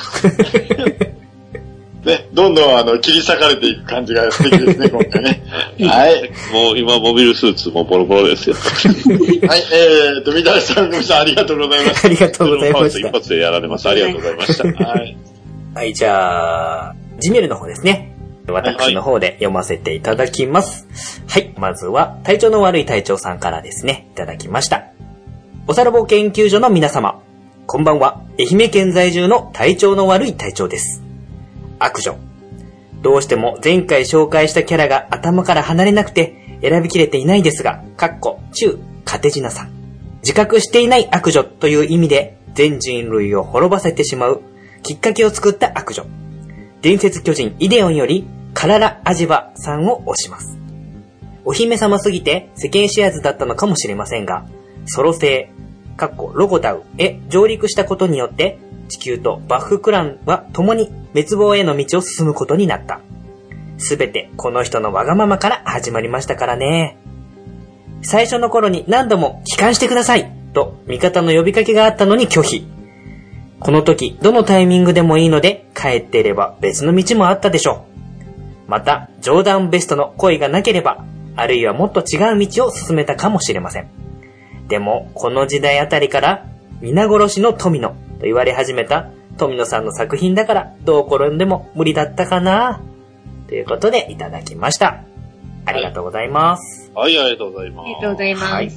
[2.05, 5.43] ね、どんどんあの、切り裂かれていく感じが素敵ですね、 今回ね。
[5.89, 6.31] はい。
[6.53, 8.55] もう今モビルスーツもボロボロですよ。
[8.55, 13.11] はい、えーと、みたらしさん、ぐみさん、ありがとうございましありがとうございまし一た。
[13.11, 13.89] 発でやられます。
[13.89, 14.73] ありがとうございました。
[14.73, 14.89] た。
[14.89, 15.17] はい。
[15.75, 18.13] はい、じゃあ、ジメルの方ですね。
[18.53, 20.87] 私の方で読ませていただきます。
[21.29, 24.87] はい、まずは、体調の悪い隊長さんからですね、いただきました。
[25.67, 27.21] おさらぼ研究所の皆様、
[27.67, 28.23] こんばんは。
[28.39, 31.03] 愛媛県在住の体調の悪い隊長です。
[31.81, 32.17] 悪女。
[33.03, 39.71] どうしても前回紹介したキャラが頭から離れなくて選びきれていないですが、かっこ、中、カテジナさん。
[40.21, 44.43] 自覚していない悪女という意味で全人類を滅ばせてしまう
[44.83, 46.07] きっかけを作った悪女。
[46.83, 50.57] 伝説巨人イデオンより、カララ・アジバさんを推します。
[51.45, 54.47] お姫様すぎて世間知らずだったのかもしれませんが、
[54.87, 55.49] ソロ星、
[55.99, 63.01] かっこロゴタウへ上陸したことによって、地球とバッフクランは共に滅亡への道を進むことになった。
[63.77, 66.97] すべてこの人のわがままから始まりましたからね。
[68.01, 72.67] 最初の頃に何度も帰還してくださいと味方の呼びかけがあったのに拒否。
[73.61, 77.86] この時、どのタイミングでもいいので帰っていれば別の道もあったでしょう。
[78.67, 81.05] また、ジョーダンベストの恋がなければ、
[81.37, 83.89] あるいはもっと違う道を進めたかもしれません。
[84.69, 86.47] でも、この時代あたりから、
[86.81, 92.81] 皆殺しの富野と言われ始めた富野さんの作品だから、どう転んでも無理だったかな
[93.49, 95.03] ということでいただきました。
[95.65, 96.91] ありがとうございます。
[96.95, 97.87] はい、ありがとうございます。
[97.87, 98.45] ありがとうございます。
[98.53, 98.71] はい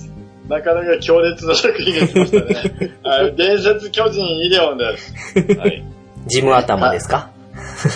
[0.50, 2.92] なかなか強烈な作品が来ましたね。
[3.04, 5.14] はい伝説巨人イデオンです。
[5.60, 5.84] はい。
[6.26, 7.30] ジム頭ですか？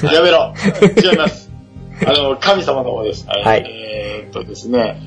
[0.03, 0.53] やめろ。
[1.01, 1.49] 違います。
[2.05, 3.25] あの、神様の方です。
[3.27, 5.01] はいえーっとですね、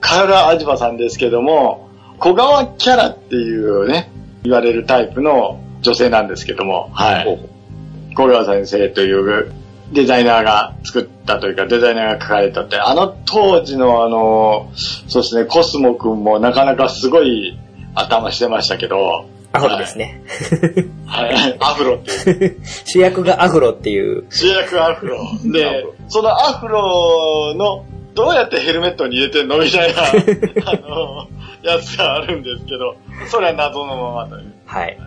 [0.00, 4.10] カララ・アジバさんですけども、小川キャラっていうね、
[4.42, 7.48] 言われるタイプの女性なんですけども、はい。
[8.14, 9.52] 小川先生という
[9.92, 14.70] デザイナーが作ったというか、デザイナーが書かれたって、あの当時のあの、
[15.08, 17.58] そうですね、コスモくんもなかなかすごい
[17.94, 20.22] 頭してましたけど、アフロですね。
[21.06, 22.60] はい、アフロっていう。
[22.86, 24.24] 主役がアフロっていう。
[24.30, 25.18] 主役アフロ。
[25.44, 27.84] でそのアフロの、
[28.14, 30.02] どうやってヘルメットに入れてんのみたいな、
[30.70, 31.28] あの、
[31.62, 32.96] やつがあるんですけど、
[33.28, 34.52] それは謎のままという。
[34.66, 34.98] はい。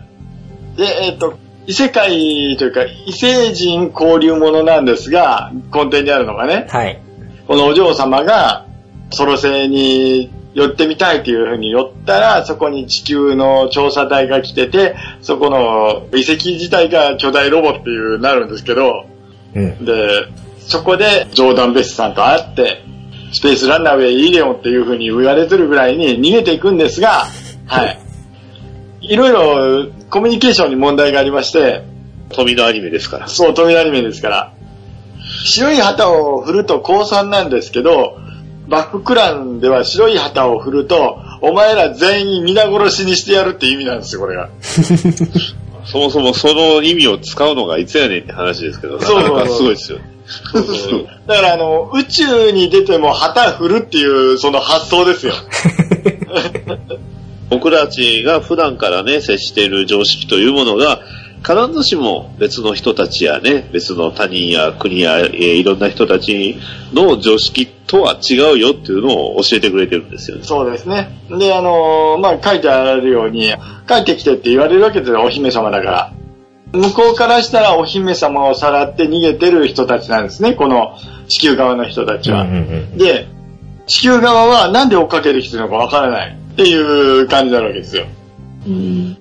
[0.76, 1.34] で、えっ、と、
[1.66, 7.00] 異世界というか、異星人交流ものなんですが、根底にあるのがね、はい。
[7.48, 8.66] このお嬢様が、
[9.10, 19.04] ソロ星に寄ってみたいというふうに寄ったら、そこに地球の調査隊が来てて、そこの遺跡自体が巨大ロボっていうなるんですけど、
[19.54, 19.84] うん。
[19.84, 19.92] で、
[20.60, 22.82] そこでジョーダン・ベスさんと会って、
[23.34, 27.26] スペースランナーウェイイデオンっていう風に言われてるぐらいに逃げていくんですが、
[27.66, 27.98] はい。
[29.02, 31.82] いろいろコミュニケーションに問題がありまして、
[32.30, 33.28] 富のアニメですから。
[33.28, 34.52] そう、富アニメですから。
[35.44, 38.18] 白い旗を振ると降参なんですけど、
[38.68, 44.48] バッククランでは白い旗を振ると、お前ら全員皆殺しにしてやるって意味なんですよ、これが。
[45.84, 50.16] そもそもその意味を使うのがいつやねんって話ですけど、なそうそうそうかなかすごいですよね。
[51.26, 55.34] だからあの、宇宙に出ても旗振るっていう、その発想ですよ。
[57.48, 61.00] 僕たちが普段からね、接している常識というものが、
[61.46, 66.56] 必ずしも別の人たちやね、別の他人や国や、えーいろんな人たち
[66.92, 70.42] の常識とは違うよっていうのを教えてくれてるんですよね。
[70.42, 71.08] そうですね。
[71.30, 73.54] で、あのーまあ、書いてあるように、
[73.86, 76.12] 帰ってきてって言われるわけですよ、お姫様だから。
[76.72, 82.42] 向こうからしたらお姫様をさらって逃げてる人たちなんですね、この地球側の人たちは。
[82.42, 82.58] うんうんう
[82.94, 83.28] んで、
[83.86, 88.06] 地球側はなんで追っかけてきてるのかわからないっていう感じになるわけですよ。
[88.66, 89.16] うん。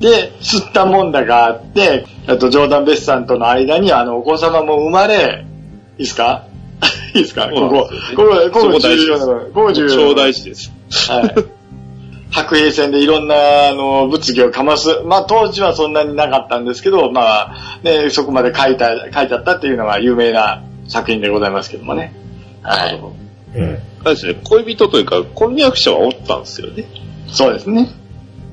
[0.00, 5.44] で、吸ったもんだがあって、あと、ジョーダン・ベスさんとの間に、あの、お子様も生まれ、
[5.98, 6.44] いいですか？
[7.14, 9.40] いいですかここ、ここ、ここ重要なの。
[9.52, 10.72] ここ重要超大事です。
[11.10, 11.34] はい。
[12.30, 13.34] 白兵戦でいろんな、
[13.70, 15.00] あの、物議をかます。
[15.06, 22.12] まあ、当時はそんなになかったんですけど、まあ、ね、そこまで書いた、書いてあったっていうのが有名な作品でございますけどもね。
[22.62, 23.00] はい。
[23.56, 23.78] うん。
[24.04, 26.84] あれですね、恋人というか、婚約者はおったんですよね。
[27.28, 27.88] そうですね。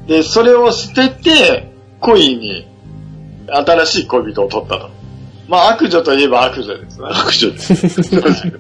[0.08, 2.68] で、それを捨てて、恋に、
[3.48, 4.90] 新しい恋人を取ったと。
[5.48, 7.08] まあ、悪女といえば悪女ですね。
[7.10, 7.74] 悪女です。
[7.74, 8.56] 悪女で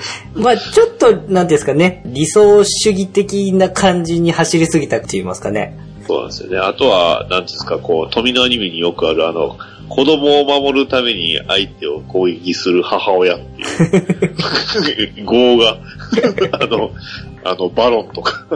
[0.00, 0.24] す。
[0.34, 5.76] まあちょっと、なんていうんですかね、理想主義的な感じに走りすぎたって言いますかね。
[6.06, 6.58] そうなんですよね。
[6.58, 15.76] あとは、なんていうんですか、こう、富のアニメによくある、あの、子供を守るために相手を攻撃する母親っていう、 業が、
[16.52, 16.90] あの、
[17.44, 18.46] あの、バロンとか、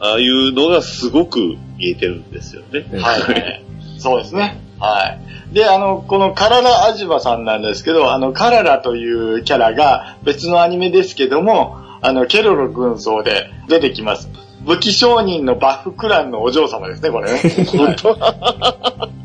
[0.00, 1.38] ああいうのがすごく
[1.76, 2.86] 見えてるんですよね。
[2.98, 3.64] はい。
[3.98, 4.58] そうですね。
[4.78, 5.18] は
[5.52, 5.54] い。
[5.54, 14.30] で、あの、このカララ・アジバさんなんですけど、あの、カララというキャラが別のアニメですけども、あの、ケロロ軍曹で出てきます。
[14.64, 17.38] 武器商人のバフクランのお嬢様ですね、これね。
[17.38, 19.20] はい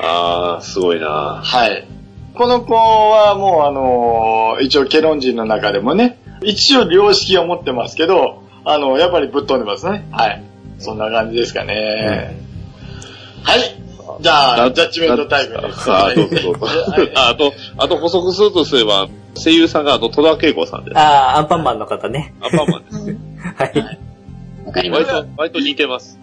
[0.00, 1.86] ああ、すごいなはい。
[2.34, 10.06] この子はもうあの一応ケロン人の中でもね、一応良識を持ってますけど、あの、やっぱりぶっ飛んでますね。
[10.12, 10.42] はい。
[10.78, 12.36] そんな感じですかね。
[13.42, 13.82] はい。
[14.20, 15.90] じゃあ、ジャッジメントタイムです。
[15.90, 17.12] ああ、どうぞどうぞはい。
[17.14, 20.98] あ あと、あと補足するとすれば、声優さんがあの、戸田恵子さんです。
[20.98, 22.34] ああ、アンパンマンの方ね。
[22.40, 23.16] アンパンマンですね。
[23.56, 23.98] はい。
[24.66, 25.14] わかりました。
[25.14, 26.18] 割と、割と似てます。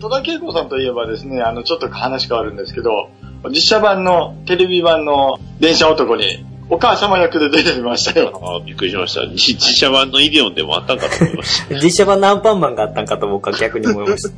[0.00, 3.10] 戸田恵子さんといえばですね、あの、ちょっと話変わるんですけど、
[3.48, 8.32] 実写版の、テレビ版の電車男に、お母様役で出てみましたよ。
[8.42, 9.26] あびっくりしました。
[9.28, 11.74] 実実写版のイデオンでもあったんかと思いました。
[11.82, 14.30] 実写版のアンパンマンがあったんかと僕は逆に思いまし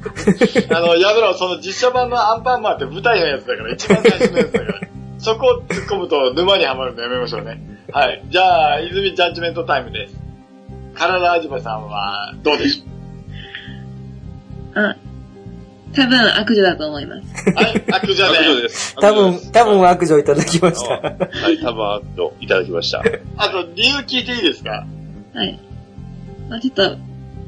[0.66, 0.72] た。
[0.78, 4.80] あの、やめろ、その実写版のアンパンマンって舞台のやつだから、一番最初のやつだから。
[5.18, 7.60] そこを突っ込むと沼にはまるのやめましょうね。
[7.92, 8.24] はい。
[8.28, 10.16] じゃあ、泉ジャッジメントタイムです。
[10.94, 14.96] カララアジバさんは、どうでしょあ、
[15.94, 17.22] 多分悪女だと思います。
[17.50, 18.62] うはい、悪女悪女で。
[18.62, 18.94] ですす。
[18.96, 20.88] 多分、多分は悪女いただきました。
[20.94, 21.16] は
[21.50, 23.02] い、多分悪女いただきました。
[23.36, 24.86] あと、理由聞いていいですか？
[25.34, 25.58] はい。
[26.48, 26.96] まあ、ちょっと、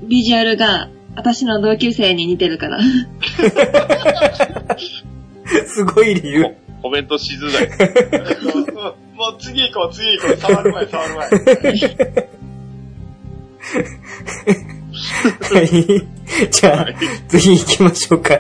[0.03, 2.81] ビジュアルが、私の同級生に似てるから。
[5.67, 6.45] すごい理由。
[6.83, 7.67] コメントしづらい。
[7.67, 8.75] う ん
[9.17, 10.37] もう次行こう、次行こう。
[10.37, 11.31] 触る前、触る前。
[14.95, 16.51] はい。
[16.51, 16.87] じゃあ、
[17.29, 18.39] 次行きましょうか。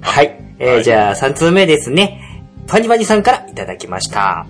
[0.00, 0.40] はい。
[0.58, 2.20] えーはいじゃあ、3通目ですね。
[2.66, 4.46] ファニバニさんからいただきました。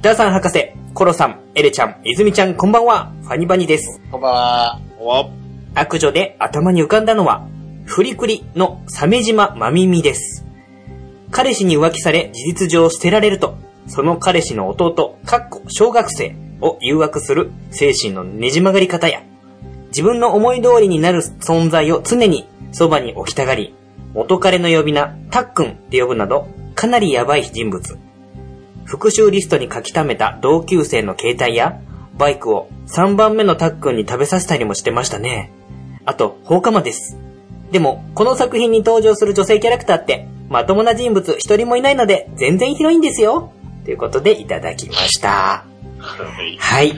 [0.00, 3.12] ダーさん博士、コロさん、エレちゃん、イズミちゃん、こんばんは。
[3.22, 4.00] ファニバニです。
[4.10, 4.80] こんばんは。
[5.00, 5.30] お
[5.74, 7.46] 悪女で頭に浮かんだのは、
[7.84, 10.44] フリクリの鮫島まみみです。
[11.30, 19.22] 彼氏に浮気され事実上捨てられると、その彼氏の弟、かっこ小学生を誘惑する精神のねじ曲がり方や、
[19.98, 23.74] 自分の思い通りになる存在を常にそばに置きたがり、
[24.14, 27.98] 元彼の呼び名、たっくんって呼ぶなど、かなりヤバい人物。
[28.84, 31.80] 復習リストに書き溜めた同級生の携帯や、
[32.16, 35.50] バイクを3番目のたっくんに食べさせたりもしてましたね。
[36.04, 37.16] あと、放火魔です。
[37.72, 43.52] でも、この作品に登場する女性キャラクターって、まともな人物一人もいないので、全然広いんですよ。
[43.84, 45.64] ということで、いただきました。
[45.98, 46.56] はい。
[46.56, 46.94] はい。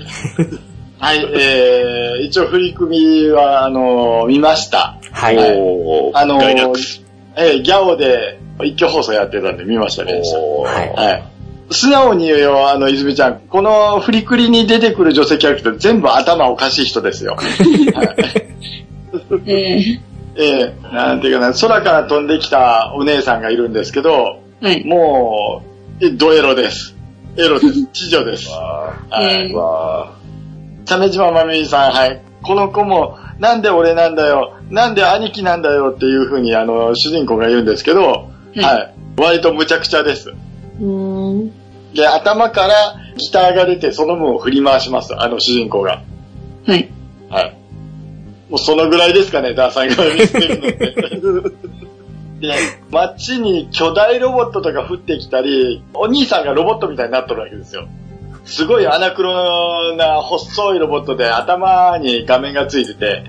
[1.01, 4.99] はい、えー、一応振り組みは、あのー見ました。
[5.13, 5.37] はい。
[5.37, 7.03] おー、あのガイナッークス。
[7.37, 10.21] えー、ギャオで一挙放送やってたんで見ましたね。
[10.23, 11.25] おーはいはい。
[11.71, 13.41] 素直に言うよ、あの、泉ちゃん。
[13.41, 17.35] このフリクリに出てくる女性キャラクター全部頭おかしい人ですよ。
[17.35, 17.49] はい
[19.47, 20.01] え
[20.37, 24.85] えー、なんていうかな、空から飛んできたお姉さんがいるんですけど、ー、はい。
[24.85, 25.63] も
[26.01, 26.95] う、えドエロです。
[27.39, 27.87] エロです。
[27.93, 28.51] 地女です。
[28.51, 30.20] わはいえーーわ
[30.99, 32.23] 鮫島まみみさん、はい。
[32.43, 38.61] この子も、なんで俺なんだよ、なんで兄貴なんだよっていうふうに、あの、主人公が言うんですけど、はい。
[38.61, 40.31] はい割と無茶苦茶です。
[40.31, 41.53] うーん。
[41.95, 42.75] で、頭から
[43.17, 46.03] ギターが出て、その分を振り回します、あの主人公が。
[46.67, 46.89] はい。
[47.29, 47.57] はい。
[48.49, 51.67] もうそのぐらいですかね、ダーさんが見せてるのって。
[52.47, 52.55] で、
[52.91, 57.87] 街に巨大ロボットとか降ってきたり、お兄さんがロボットみたいになっとるわけですよ。
[58.51, 63.25] すごいアナクロな細いロボットで頭に画面がついてて、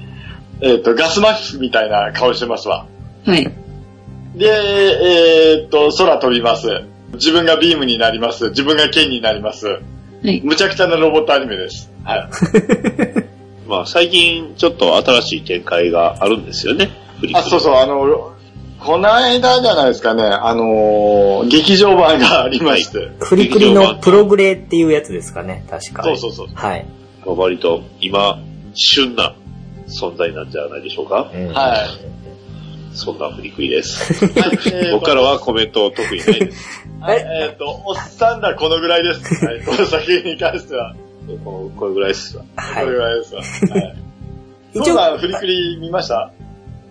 [0.62, 2.88] えっ、と、ガスマスクみたいな顔してますわ。
[3.26, 3.44] はい。
[4.36, 6.86] で、えっ、と、空飛びます。
[7.14, 8.50] 自分がビームになります。
[8.50, 9.68] 自分が剣になります。
[9.68, 9.80] は
[10.24, 10.42] い。
[10.44, 11.92] むちゃくちゃなロボットアニメです。
[12.04, 12.30] はい。
[12.32, 13.26] ー
[13.70, 16.90] まあ、最近ちょっと新しい展開があるんですよね。
[17.20, 18.34] フリッあ、プそうそう、あの、
[18.84, 23.12] この間じゃないですかね、あのー劇場版がありまして。
[23.20, 26.04] フリクリのプログレっていうやつですかね、確か。
[26.04, 26.48] そうそうそう。
[26.54, 26.86] はい。
[27.26, 28.40] 割と今、
[28.74, 29.36] 旬な
[29.88, 31.32] 存在なんじゃないでしょうか。
[31.34, 31.88] うんはい。
[32.94, 34.26] そんな振り食いです。
[34.92, 36.88] 僕からはコメント特にないです。
[37.00, 39.46] はい、えっ、と、おっさんだ、このぐらいです。
[39.46, 40.96] はい、この作品に関しては、
[41.44, 42.44] このこれぐらいですわ。
[42.56, 43.42] はいこれぐらいですわ。
[43.42, 43.96] はい。
[44.74, 46.32] 一応そうだ、フリクリ見ました？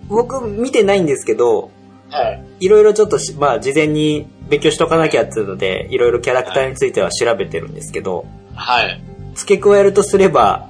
[0.09, 1.70] 僕見てないんですけど、
[2.11, 2.44] はい。
[2.61, 9.00] いろいろちょっとし、まあ事前に勉強しとかなきゃっていうので、いろいろキャラクターについては調べてるんですけど、はい。
[9.34, 10.68] 付け加えるとすれば、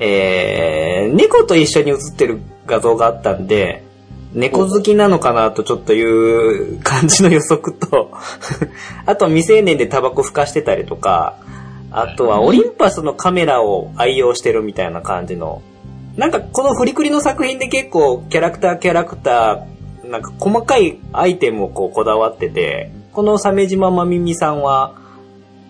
[0.00, 3.82] えー、猫と一緒に写ってる画像があったんで、
[4.34, 8.12] 猫好きなのかなとちょっという感じの予測と、
[9.06, 11.36] あと未成年でタバコ吹かしてたりとか、
[11.90, 15.62] あとはオリンパスのカメラを愛用してるみたいな感じの、
[16.16, 19.62] なんかこのフリクリの作品で結構キャラクターキャラクター、
[20.08, 24.94] なんか細かいアイテムをこうこだわってて、この鮫島まみみさんは、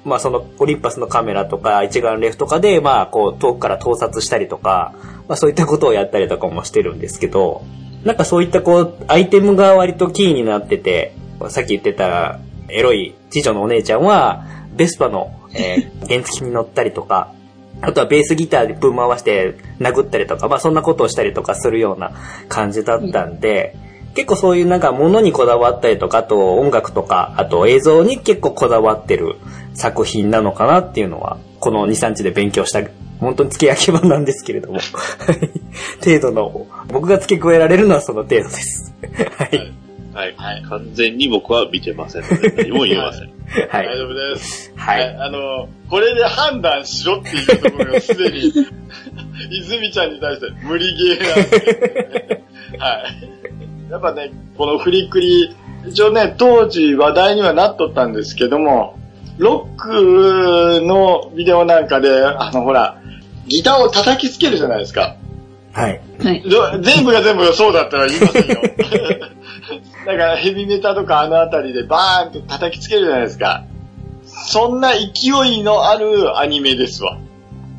[0.05, 4.95] まあそのオリンパスのカメラとか一眼レフとかで、まあこう遠くから盗撮したりとか、
[5.28, 7.64] まあそういったことをやったりとかもしてるんですけど、
[8.05, 11.14] なんかそういったこうアイテムが割とキーになってて、
[11.49, 17.32] さっき言ってたエロい次女のお姉ちゃんは、ベスパの、えー 原付に乗ったりとか、
[17.80, 22.12] あとはベースギターでぶん回して殴ったりとか、まあそんなことをしたりとかするような
[22.49, 23.76] 感じだったんで、
[24.18, 29.36] 結構そういうなんか物にこだわったりとか、あと音楽とか、あと映像に結構こだわってる
[29.74, 32.80] 作品なのかなっていうのは、この2、3日で勉強した
[33.20, 34.78] 本当に付け焼き場なんですけれども。
[34.78, 34.80] は
[35.38, 38.92] い程度の、僕が付け加えられるのはその程度です。
[39.36, 39.72] はい。
[40.12, 40.34] はい。
[40.36, 43.30] はい完全に僕は見てませんので、何も言えません。
[43.70, 43.86] はい。
[43.86, 44.72] 大丈夫です。
[44.74, 45.16] はい。
[45.16, 48.52] あの、これで判断しろっていうところがすでに、
[49.62, 52.42] 泉ちゃんに対して無理ゲーなんで、
[52.78, 53.38] はい。
[53.91, 58.99] やっぱね、このフリクリ、一応ね、当時話題にはなっとったんですけども、
[59.39, 63.01] ロックのビデオなんかで、あのほら、
[63.47, 65.16] ギターを叩きつけるじゃないですか。
[65.72, 66.01] はい。
[66.22, 66.43] はい。
[66.43, 68.57] ど全部が全部そうだったら言いませんよ。
[70.07, 73.64] だからヘビメタとかあのあたりでバーンと叩きつけるじゃないですか。
[74.24, 77.18] そんな勢いのあるアニメですわ。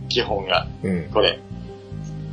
[0.08, 0.68] 基本が。
[0.84, 1.10] うん。
[1.12, 1.40] これ。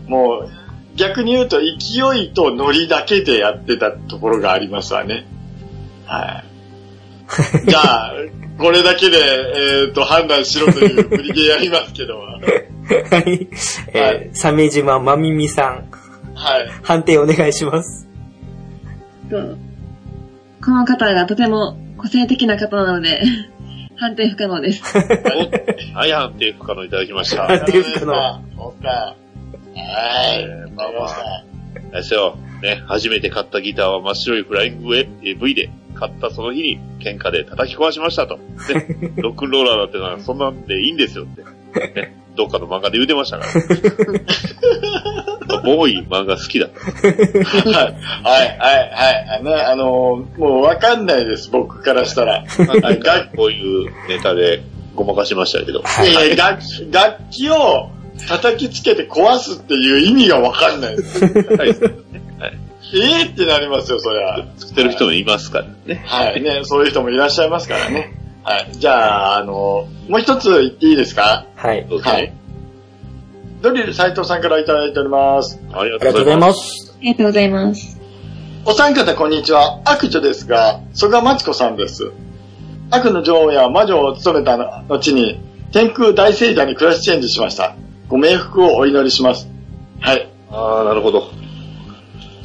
[0.07, 0.49] もう、
[0.97, 5.27] 逆に言うと勢いとノリだけでやってたところがありますわね。
[6.07, 6.43] は
[7.65, 7.67] い。
[7.69, 8.13] じゃあ、
[8.59, 12.19] これだけで、えっ、と、判断しろという振りゲーやりますけど。
[12.19, 13.49] はい。
[13.93, 15.89] えー、鮫島まみみさん、
[16.35, 16.69] はい。
[16.83, 18.09] 判定お願いします。
[19.31, 19.57] と
[20.65, 23.21] この方がとても個性的な方なので、
[23.99, 24.83] 判定不可能です。
[24.95, 24.99] お
[25.99, 27.47] はい、判定不可能いただきました。
[27.47, 29.26] 判定不可能。
[29.77, 29.93] そうか。
[29.93, 30.47] はい。
[30.73, 31.45] まあまあまあ
[31.93, 32.37] れですよ。
[32.63, 34.89] ね、初めて買ったギターは真っ白いフライング
[35.21, 38.39] V で買ったその日に喧嘩で叩き壊しましたと。
[38.39, 38.45] ね、
[39.17, 41.45] ロックンローラーだってのはそんなんでいいんですよって。
[42.01, 43.53] ね、どっかの漫画で言うてましたから。
[45.63, 46.81] ボーイ漫画好きだった。
[46.81, 46.97] はい、
[47.67, 48.59] はい、はい、
[49.29, 49.45] はい。
[49.45, 52.45] ね、あのーもうわかんないです、僕からしたら。
[52.45, 54.63] はい、楽こういうネタで
[54.95, 55.83] ごまかしましたけど。
[55.83, 56.37] はいいやいや
[56.91, 57.91] 楽器を
[58.29, 61.25] 叩きつけて壊すっていう意味がわかんないです。
[61.25, 61.31] は
[61.67, 61.77] い。
[62.95, 64.47] ええってなりますよ、そりゃ。
[64.57, 66.05] 作ってる人もいますからね。
[66.07, 68.15] はい、ね、そういう人もいらっしゃいますからね。
[68.45, 68.69] はい。
[68.73, 71.47] じゃあ、あのーもう一つ言っていいですか？
[71.57, 71.85] はい。
[71.87, 72.33] どうぞはい。
[73.61, 75.59] ドリル斉藤さんからいただいております。
[75.73, 76.95] ありがありがとうございます。
[76.97, 78.01] ありがとうございます。
[78.65, 79.81] お三方こんにちは。
[79.85, 82.13] 悪女ですが、曽我真知子さんです。
[82.91, 85.41] 悪の女王や魔女を務めた後に、
[85.73, 87.75] 天空大聖者にクラスチェンジしました。
[88.09, 89.49] ご冥福をお祈りします。
[90.01, 90.29] はい。
[90.51, 91.21] ああ、なるほど。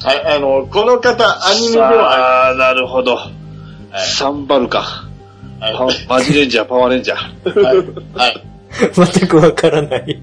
[0.04, 3.20] はい、あの、この方、アニメでは、ああ、なるほど。
[3.94, 4.80] サンバルか。
[5.60, 7.64] はいパマジレンジャー、 パワーレンジャー。
[7.64, 7.78] はい。
[8.16, 8.44] はい。
[9.22, 10.20] 全くわからない。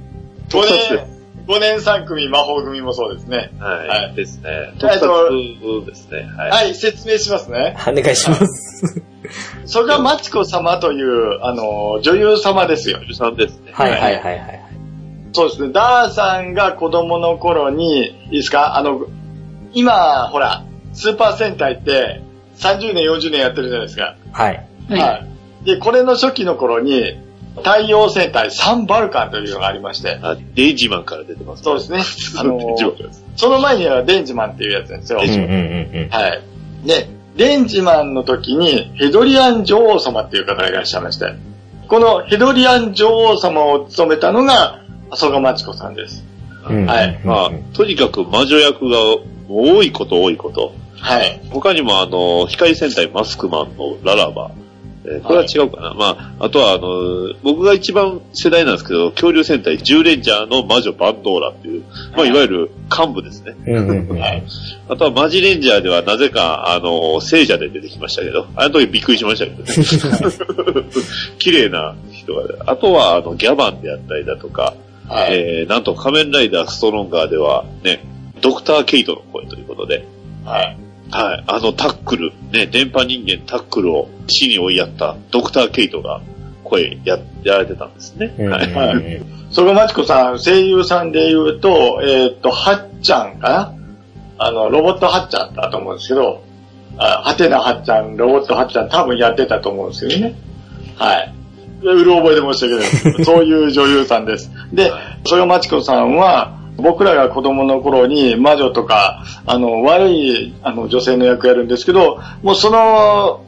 [0.48, 1.06] 5年、
[1.46, 3.52] 5年3組魔法組もそうですね。
[3.60, 3.88] はい。
[3.88, 4.50] はいですね。
[4.50, 6.28] はい特撮ですね。
[6.36, 6.50] はい。
[6.50, 7.76] はい、説明しますね。
[7.86, 9.02] お願いします。
[9.64, 12.98] 曽我真知子様という、あの、女優様ですよ。
[13.12, 13.70] さんですね。
[13.72, 14.57] はいはいはいはい。
[15.32, 15.72] そうですね。
[15.72, 18.76] ダーさんが子供の頃に、いいですか？
[18.76, 19.06] あの、
[19.74, 22.22] 今、ほら、スーパー戦隊って
[22.58, 24.16] 30年、40年やってるじゃないですか。
[24.32, 24.66] はい。
[24.90, 25.24] は
[25.62, 25.64] い。
[25.64, 27.18] で、これの初期の頃に、
[27.56, 31.64] 太陽戦隊サンバルカンというのがありまして、あ、デイジマンから出てます。
[31.64, 32.00] そうですね。
[32.38, 32.76] あの。
[33.36, 35.20] その前にはデンジマンっていうやつなんですよ。
[35.22, 36.08] うんうんうんうん。
[36.10, 36.40] はい。
[36.86, 41.26] で、デンジマンの時にヘドリアン女王様っていう方がいらっしゃいまして、
[41.88, 44.80] このヘドリアン女王様を務めたのが、
[45.16, 46.24] 曽我真知子さんです。
[46.68, 48.98] うんはいまあ、とにかく魔女役が
[49.48, 50.74] 多いこと多いこと。
[51.00, 51.40] はい。
[51.50, 54.50] 他にもあの、光戦隊マスクマンのララバ。
[55.04, 55.94] えーこれは違うかな。
[55.94, 61.84] まあ、あとはあの、僕が一番世代なんですけど、恐竜戦隊10レンジャーの魔女バンドーラっていう、
[62.14, 63.54] まあ、いわゆる幹部ですね。
[64.88, 70.84] あとはマジレンジャーではなぜか、あの、聖者で出てきましたけど、あの時びっくりしましたけどね。
[71.38, 74.74] 綺麗な人が、あとはあの、ギャバンであったりだとか、
[75.08, 75.34] はい。
[75.34, 78.04] えー、なんと仮面ライダーストロンガーではね、
[78.40, 80.06] ドクター・ケイトの声ということで、
[80.44, 80.76] はい。
[81.10, 86.20] はい、あのタックル、ね、電波人間タックルを死に追いやったドクター・ケイトが
[86.64, 88.34] 声や、やられてたんですね。
[88.38, 88.72] はい。
[88.72, 93.74] はい曽我真知子さん、声優さんで言うと、えーっと、はっちゃんかな？
[94.36, 96.44] あの、ロボットはっちゃんだと思うんですけど、
[96.98, 100.34] あはてなはっちゃん、ロボットはっちゃん多分やってたと思うんですけどね。
[100.96, 101.34] はい。
[101.82, 103.24] うる覚えで申し訳ない。
[103.24, 104.50] そういう女優さんです。
[104.72, 104.92] で、
[105.24, 113.40] 曽我真知子さんは、僕らが子供の頃に魔女とか、あの、悪い、あの、女性の役やるんですけど、もうその、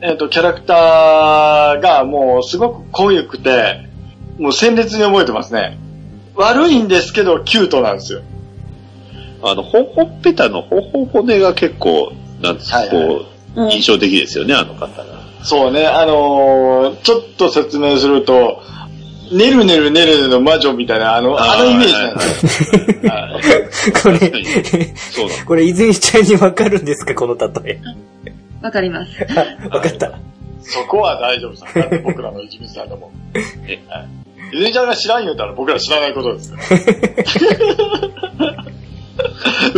[0.00, 3.86] えっ、と、キャラクターがもうすごく濃ゆくて、
[4.38, 5.78] もう鮮烈に覚えてますね。
[6.34, 8.22] 悪いんですけど、キュートなんですよ。
[9.42, 13.26] あの、ほほっぺたのほほ骨が結構、なんつうはいはいこ
[13.56, 15.19] う、印象的ですよね、あの方が。
[15.42, 18.62] そうね、あのーちょっと説明すると、
[19.32, 22.22] ねるねるねるねるの魔女みたいな、あの、あのイメージなんで
[23.72, 24.32] すこれ。
[25.46, 27.14] これ、泉ちゃんにわかるんですか？
[27.14, 27.80] この例え。
[28.60, 29.12] わかります。
[29.36, 30.12] あ わかった。
[30.62, 31.64] そこは大丈夫さ。
[32.04, 33.38] 僕らの一味さんだもん。
[33.66, 34.08] ねはい
[34.52, 36.58] ゆずみちゃんが知らん言うたら僕ら知らないことですよ。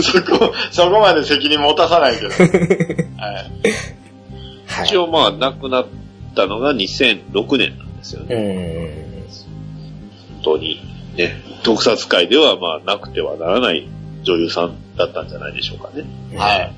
[0.02, 2.28] そこ、そこまで責任持たさないけど。
[2.28, 2.38] はい。
[4.72, 4.86] はい。
[4.86, 5.86] 一応まあ、亡くなっ
[6.34, 8.36] たのが2006年なんですようね。
[8.36, 9.12] ん。
[10.34, 10.80] 本当に。
[11.16, 11.42] ね。
[11.62, 13.88] 特撮界ではまあ、なくてはならない
[14.22, 16.04] 女優さんだったんじゃないでしょうかね。
[16.36, 16.72] はい。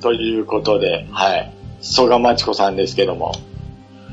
[0.00, 1.52] ということで、はい。
[1.80, 3.32] 曽我町子さんですけども。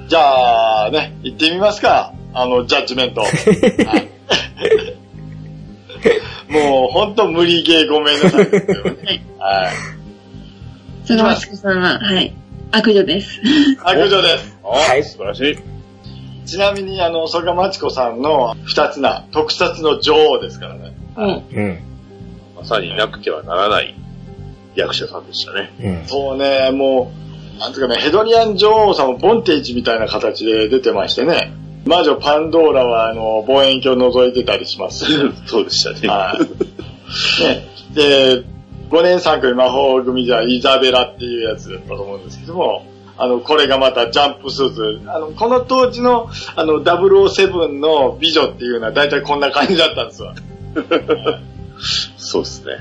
[0.08, 2.14] じゃあ、ね、行ってみますか。
[2.34, 3.22] あの、ジャッジメント。
[3.22, 3.32] はい、
[6.52, 8.46] もう、ほんと無理ゲーごめんなさい。
[9.40, 9.92] はい。
[11.06, 12.34] そのマチコさんは、はい。
[12.72, 13.42] 悪女です。
[13.84, 14.58] 悪女です。
[14.64, 16.48] はい素晴らしい。
[16.48, 20.94] ちなみに、あの、曽我町子さんの二つな、特撮の女王ですからね。
[21.18, 21.44] うん。
[21.54, 21.80] うん。
[22.56, 23.96] まさになくてはならない
[24.76, 25.72] 役者さんでしたね。
[25.82, 26.08] うん。
[26.08, 27.12] そうね、も
[27.58, 31.54] う、なんていうかね、ヘドリアン女王さんもボンテージみたいな形で出てましてね。
[31.86, 35.06] 魔女パンドーラは、あの、望遠鏡を覗いてたりします。
[35.46, 36.08] そうでしたね。
[36.08, 36.40] はい。
[37.44, 38.44] ね、で、
[38.92, 42.86] 5年3組魔法組じゃイザベラっていうやつだったと思うんですけども、
[43.18, 45.02] あの、これがまたジャンプスーツ。
[45.08, 50.36] あの、この当時の、あの、007の美女っていうのは大体こんな感じだったんですわ。
[52.18, 52.74] そうですね。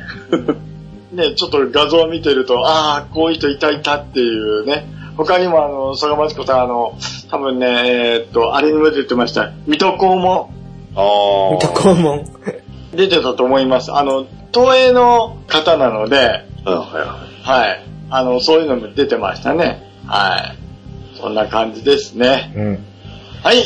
[1.13, 4.87] ね、ちょっと画像を見てると、ああ、こういう人いたいたっていうね。
[5.17, 6.97] 他にもあの、曽我町子さん、あの、
[7.31, 9.53] 多分ね、えーっと、あれにも出てました。
[9.67, 10.49] 水戸黄門
[10.97, 11.59] ああ。
[11.61, 12.25] 水戸黄門。
[12.95, 13.93] 出てたと思います。
[13.93, 17.85] あの、東映の方なので、はい。
[18.11, 19.83] あの、そういうのも出てましたね。
[20.07, 20.55] は
[21.15, 21.17] い。
[21.19, 22.53] そんな感じですね。
[22.57, 22.79] うん。
[23.43, 23.63] はい。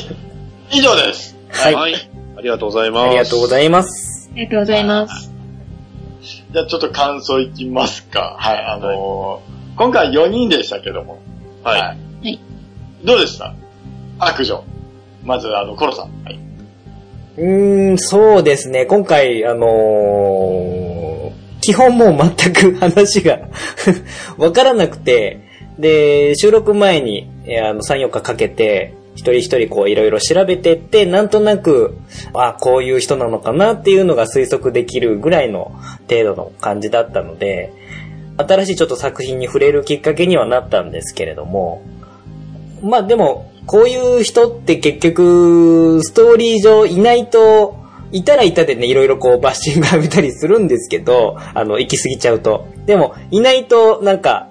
[0.70, 1.36] 以上です。
[1.50, 1.74] はい。
[1.74, 1.94] はい。
[2.36, 3.06] ありがとうございます。
[3.08, 4.30] ありがとうございます。
[4.32, 5.32] ありがとうございます。
[6.52, 8.36] じゃあちょっと感想いきますか。
[8.38, 8.64] はい。
[8.64, 11.20] あのー今回4人でしたけども。
[11.64, 11.80] はい。
[11.80, 12.40] はい
[13.04, 13.54] どうでした？
[14.20, 14.62] 悪女。
[15.24, 16.10] まず、あの、コロさん。
[16.24, 16.38] はい。
[17.36, 18.86] うん、そうですね。
[18.86, 21.14] 今回、あのー
[21.60, 23.38] 基本もう全く話が
[24.36, 25.40] わからなくて、
[25.78, 31.96] で、収録前に、えーあの、3、4日かけて、一人一人こういろいろ調べてって、なんとなく、
[32.34, 35.72] あ、こういう人なのかなっていうのが推測できるぐらいの
[36.08, 37.72] 程度の感じだったので、
[38.36, 41.82] 新しいちょっと作品に触れるきっかけにはなったんですけれども、
[42.82, 47.76] まあでも、こういう人って結局、ストーリー上いないと、
[48.12, 52.68] いたらいたでね、いろいろこうバッシング浴びたりするんですけど、あの、行き過ぎちゃうと。
[52.86, 54.48] でも、いないとなんか、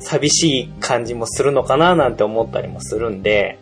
[0.00, 3.58] 寂しい感じもするのかななんて思ったりもするんで、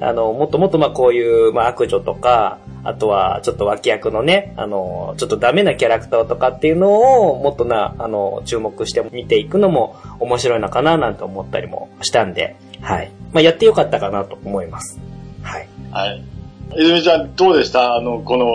[0.00, 13.10] あの、もっともっとまあこういう、まあ悪女とか、あとはちょっと脇役のね、あの、ちょっとダメなキャラクターとかっていうのを、もっとな、あの、注目して見ていくのも面白いのかななんて思ったりもしたんで、はい。
[13.32, 14.98] まあやってよかったかなと思います。
[15.42, 15.68] はい。
[15.90, 16.24] はい。
[16.76, 17.94] 泉ちゃん、どうでした？
[17.94, 18.46] あの、この、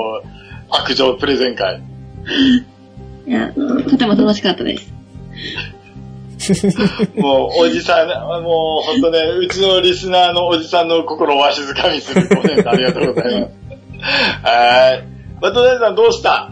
[0.69, 1.81] 悪女プレゼン会。
[3.27, 4.91] いや、とても楽しかったです。
[7.17, 8.07] もう、おじさん、
[8.43, 13.51] もう、ほんとね、うちのリスナーのおじさんの心をわしづかみするコメントありがとうございます。
[14.43, 15.03] はい。
[15.41, 16.51] バトダイさんどうした？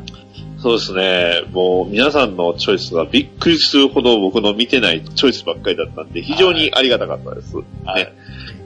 [0.57, 1.41] そうですね。
[1.51, 7.57] もう皆さんのチョイスがびっくりするほど僕の見てないチョイスばっかりだったんで、非常にありがたかったです。
[7.84, 8.13] はいね。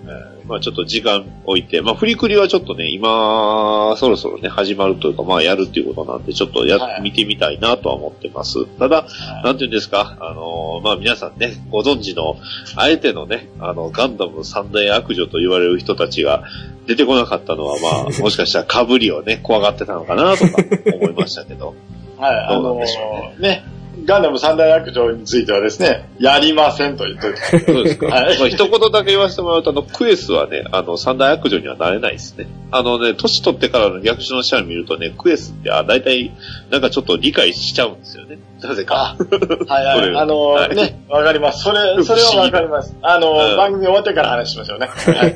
[0.07, 7.01] えーまあちょっと時間置いて、まあ振りくりはちょっとね、今、そろそろね、始まるというか、まあやるっていうことなんで、ちょっとや、はい。
[7.01, 8.65] 見てみたいなとは思ってます。
[8.79, 9.05] ただ、
[9.43, 12.37] なんていうんですか、あのーまあ皆さんね、ご存知の、
[12.75, 16.43] あえてのね、あの、ガンダム三大悪女と言われる人たちが
[16.85, 21.75] 出てこなかったのは、まあ、 もしかしたら被りをね、怖がってたのかなとか思いましたけど。
[22.17, 23.63] はい、どうなんでしょうね、
[24.05, 27.71] ガンダム三大悪女についてはですね、やりませんと言っておいて。
[27.71, 28.07] そうですか。
[28.07, 32.47] はいまあ、一言だけ言わせてもらうと、あの、クエスはね、あの、三大悪女にはなれないですね。
[32.71, 36.31] あのね、年取ってからの逆襲のシャア見るとね、クエスって、あ、大体、
[36.69, 38.37] なんかちょっと理解しちゃうんですよね。
[38.61, 39.17] なぜか。
[39.19, 40.15] あ、はいはい。
[40.17, 41.63] あのはいね、わかります。
[41.63, 42.95] それ、 それはわかります。
[43.01, 44.87] あの、うん番組終わってから話しましょうね。
[44.87, 45.15] はい。
[45.15, 45.35] はい。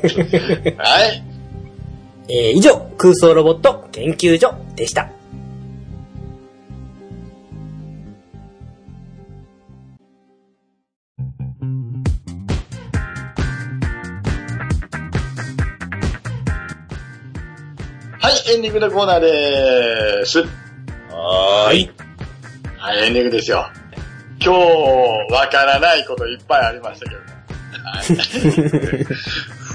[2.28, 5.10] えー以上、空想ロボット研究所でした。
[18.34, 20.40] い、エンディングのコーナーでーす。
[21.10, 21.90] はーい。
[22.78, 23.66] はい、エンディングですよ。
[24.44, 24.60] 今日、
[25.32, 27.32] わからないこといっぱいありましたけどね。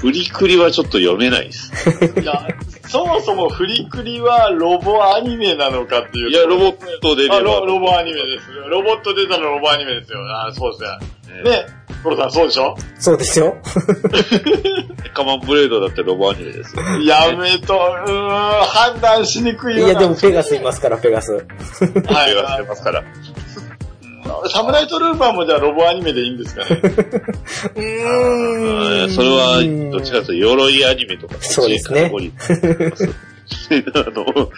[0.00, 1.72] フリクリはちょっと読めないです。
[2.20, 2.46] いや、
[2.86, 6.30] そもそもフリクリはロボアニメなのかっていう。
[6.30, 8.46] いや、ロボットであね、ロロボアニメです。
[8.68, 10.18] ロボット出たのロボアニメですよ。
[10.46, 11.42] あそうですね。
[11.42, 12.76] ね、コロさんそうでしょ？
[12.98, 13.56] そうですよ。
[15.14, 16.82] カマンブレードだってロボアニメですよ。
[17.02, 18.28] やめと、うーん、
[18.66, 21.32] 判断しにくいいや、でもペガスいますから、ペガス。
[21.32, 21.44] はい
[22.04, 23.04] 会話してますから。
[24.50, 26.68] サムライトルーパーもじゃあロボアニメでいいんですかね？
[26.82, 29.10] うーん。
[29.10, 32.10] それは、どっちかというと、鎧アニメとか、そうですね
[33.94, 34.50] あの、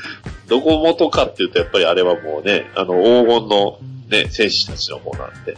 [0.48, 3.78] どこ元かっていうと、やっぱりあれはもうね、あの、黄金の
[4.08, 5.52] ね、戦士たちの方なんで。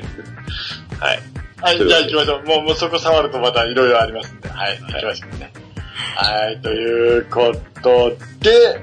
[0.00, 0.02] ね。
[1.00, 1.20] はい。
[1.60, 2.44] はい、じゃあ行きましょう。
[2.44, 4.48] もう、もうそこ触るとまたいろいろありますんで。
[4.48, 5.52] はい、行きましょうね。
[6.16, 8.80] はい、ということで、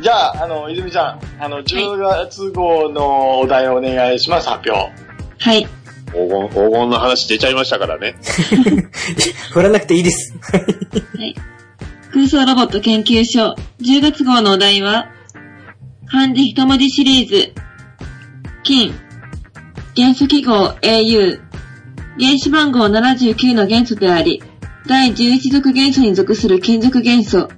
[0.00, 4.92] じゃあ、あの、泉ちゃん、あの、10月号のお題をお願いします、発表。
[5.38, 5.66] はい。
[6.06, 8.14] 黄金、黄金の話出ちゃいましたからね。
[9.52, 10.34] 振らなくていいです。
[10.52, 11.34] はい。
[12.12, 15.08] 空想ロボット研究所10月号のお題は、
[16.06, 17.52] 漢字一文字シリーズ、
[18.62, 18.94] 金、
[19.94, 21.47] 元素記号 au、
[22.18, 24.42] 原子番号79の元素であり、
[24.88, 27.48] 第11属元素に属する金属元素、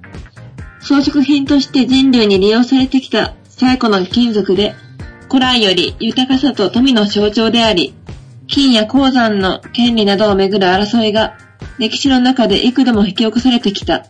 [0.81, 4.75] 装飾品として人類に利用されてきた最古の金属で、
[5.27, 7.95] 古来より豊かさと富の象徴であり、
[8.47, 11.37] 金や鉱山の権利などをめぐる争いが
[11.79, 14.05] 歴史の中で幾度も引き起こされてきた。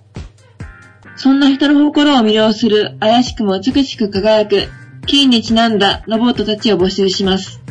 [1.16, 4.68] そんな人の心を魅了する怪しくも美しく輝く
[5.06, 7.62] 金にちなんだロボットたちを募集します。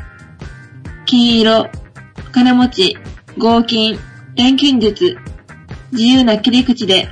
[1.04, 1.68] 金色、
[2.30, 2.96] 金持ち、
[3.38, 3.98] 合金、
[4.34, 5.16] 錬金術、
[5.92, 7.08] 自由な切り口で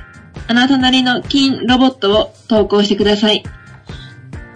[0.47, 3.43] あなたなりの金ロボットを投稿してください。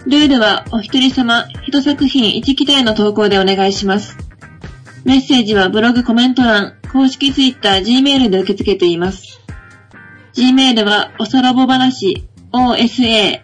[0.06, 4.16] ルールはお一人様一作品一機体の投稿でお願いします。
[5.04, 9.40] メッセージはブログコメント欄、公式ツイッター、Gmail で受け付けています。
[10.34, 13.40] Gmail はおさらぼ話、osarobobanasi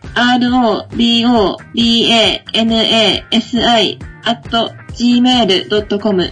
[4.24, 4.48] at
[4.94, 6.30] gmail.com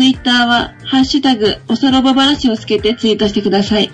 [0.00, 3.90] ツイッターは、ハッシュタグ、おさらぼ話をつけてツイートしてください。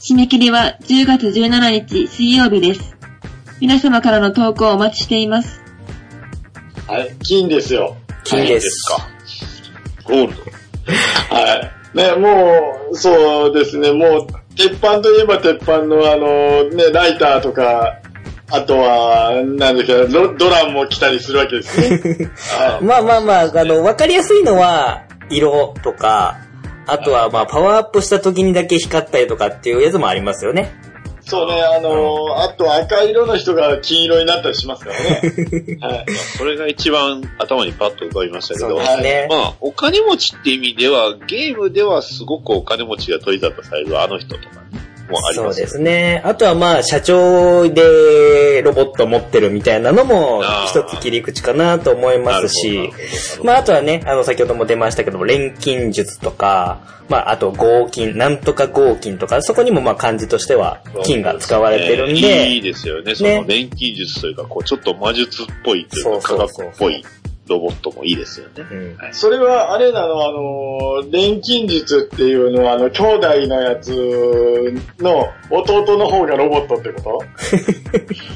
[0.00, 2.96] 締め切りは10月17日水曜日です。
[3.60, 5.60] 皆様からの投稿をお待ちしています。
[6.88, 7.98] はい、金ですよ。
[8.24, 8.82] 金です。
[8.88, 9.06] か？
[10.04, 10.42] ゴールド。
[11.36, 11.98] はい。
[11.98, 18.00] ね、もう、そうですね、もう、鉄板といえば鉄板のあの、ね、ライターとか、
[18.54, 22.28] あとは、なんだっけ、ドドラムも来たりするわけですね。
[22.54, 22.84] はい。
[22.84, 26.36] まあまあまあ、あの、わかりやすいのは、色とか、
[26.86, 30.70] あとはまあ、パワーアップした時にだけ光ったりとかっていうやつもありますよね。
[31.24, 35.78] そうね、あの、あと赤色の人が金色になったりしますからね。
[35.80, 36.06] はい。
[36.36, 39.28] それが一番頭にパッと浮かびましたけどそうで、すね。
[39.30, 44.80] まあ、お金持ちって意味では、ゲームではすごくお金持ちが取り沙汰されるあの人とかね、
[45.12, 46.22] もありそうでますね。
[46.24, 52.90] あとはまあ、社長でロボット持ってるみたいなのも一つ切り口かなと思いますし、
[53.44, 62.18] まあ、あとはね、あの、先ほども出ましたけども、錬金術とか、まあ、あと合金、なんとか合金とか、そこにもまあ漢字としては金が使われてるんい
[62.58, 63.14] いで、ですよね。
[63.14, 66.66] その錬金術というか、こう、ちょっと魔術っぽいというか、科そうそうそう。
[66.66, 67.04] 学っぽい
[67.48, 68.64] ロボットもいいですよね。
[68.70, 77.22] うんそれは、あれなの、あの、錬金術っていうのは、あの、兄弟のやつの弟の方がロボットってこと？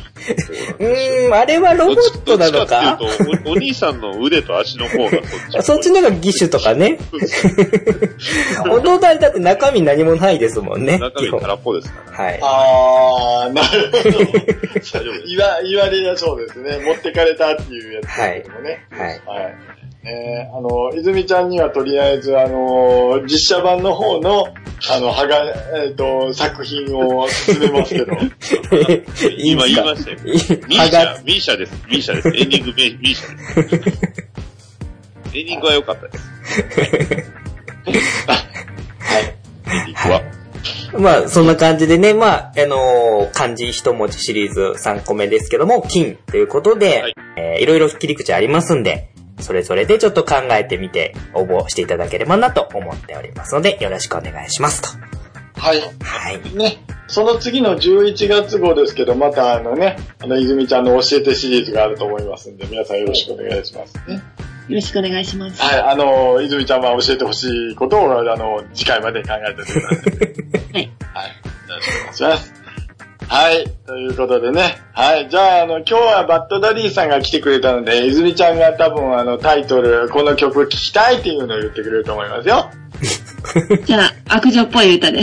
[0.78, 5.62] うーん、あれはロボットなのどっちかっていうとお、お兄さんの腕と足の方がそっち。
[5.62, 6.98] そっちの方が義手とかね。
[8.68, 10.98] 弟はだって中身何もないですもんね。
[10.98, 12.24] 中身空っぽですから。
[12.24, 12.38] はい。
[12.42, 14.18] あー、なるほど。
[15.26, 16.80] 言わ、言われりゃそうですね。
[16.84, 18.00] 持ってかれたっていうや
[18.42, 18.86] つもね。
[18.90, 19.05] はい。
[19.05, 19.05] はい。
[20.08, 24.46] えー、あの、泉ちゃんにはとりあえず、あの、実写版の方の、
[24.88, 25.42] あの、はが、
[25.84, 28.12] えっ、と、作品を進めますけど。
[28.14, 28.54] いいんす
[29.26, 29.30] か？
[29.38, 30.18] 今言いましたよ。
[30.24, 30.32] いい
[30.68, 31.72] ミーシャ、ミーシャです。
[31.88, 32.28] ミーシャです。
[32.28, 34.28] エンディングミミーシャです。
[35.34, 36.30] エンディングは良かったです。
[37.86, 40.35] エンディングは。
[40.98, 49.10] まあ、そんな感じでね、まあ、あのー漢字一文字シリーズ3個目ですけども、金ということで、はいいえーいろいろ切り口ありますんで、
[49.40, 54.88] それぞれでちょっと考えてみて応募していただければなと思っておりますので、よろしくお願いしますと。
[55.60, 55.80] はい。
[55.80, 56.56] はい。
[56.56, 56.82] ね。
[57.08, 64.22] その次の11月号ですけど、またあのね、あの、泉ちゃんの教えてシリーズがあると思いますんで、皆さんよろしくお願いしますね。
[64.68, 65.62] よろしくお願いします。
[65.62, 69.78] はい、あの、泉ちゃんは教えてほしいことを、あの、次回まで考えてください。
[69.78, 69.92] はい。
[70.72, 70.82] はい。
[70.82, 70.92] よ
[71.68, 72.66] ろしくお願いします。
[73.28, 73.64] はい。
[73.86, 74.78] ということでね。
[74.92, 75.28] はい。
[75.28, 82.70] じゃあ、あの、今日はバッドダディさんが来てくれたので、泉ちゃんが多分、あの、タイトル、この曲聴きたいっていうのを言ってくれると思いますよ。
[83.84, 85.20] じゃあ、悪女っぽい歌で。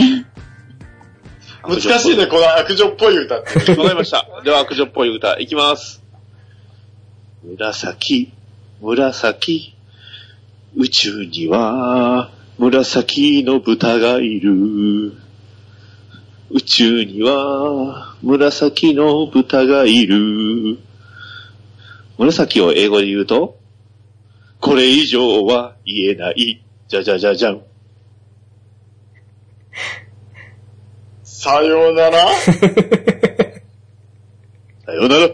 [1.66, 3.72] 難しいね、この悪女っぽい歌って。
[3.76, 4.26] わかりました。
[4.42, 6.02] では、悪女っぽい歌、いきます。
[7.42, 8.32] 紫、
[8.80, 9.74] 紫、
[10.76, 15.12] 宇宙には紫の豚がいる。
[16.50, 20.78] 宇宙には紫の豚がいる。
[22.18, 23.58] 紫を英語で言うと、
[24.60, 26.62] これ以上は言えない。
[26.88, 27.60] じゃじゃじゃじゃん。
[31.22, 32.28] さようなら。
[34.84, 35.28] さようなら。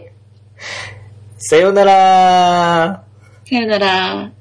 [1.37, 3.10] さよなら
[3.51, 4.40] さよなら。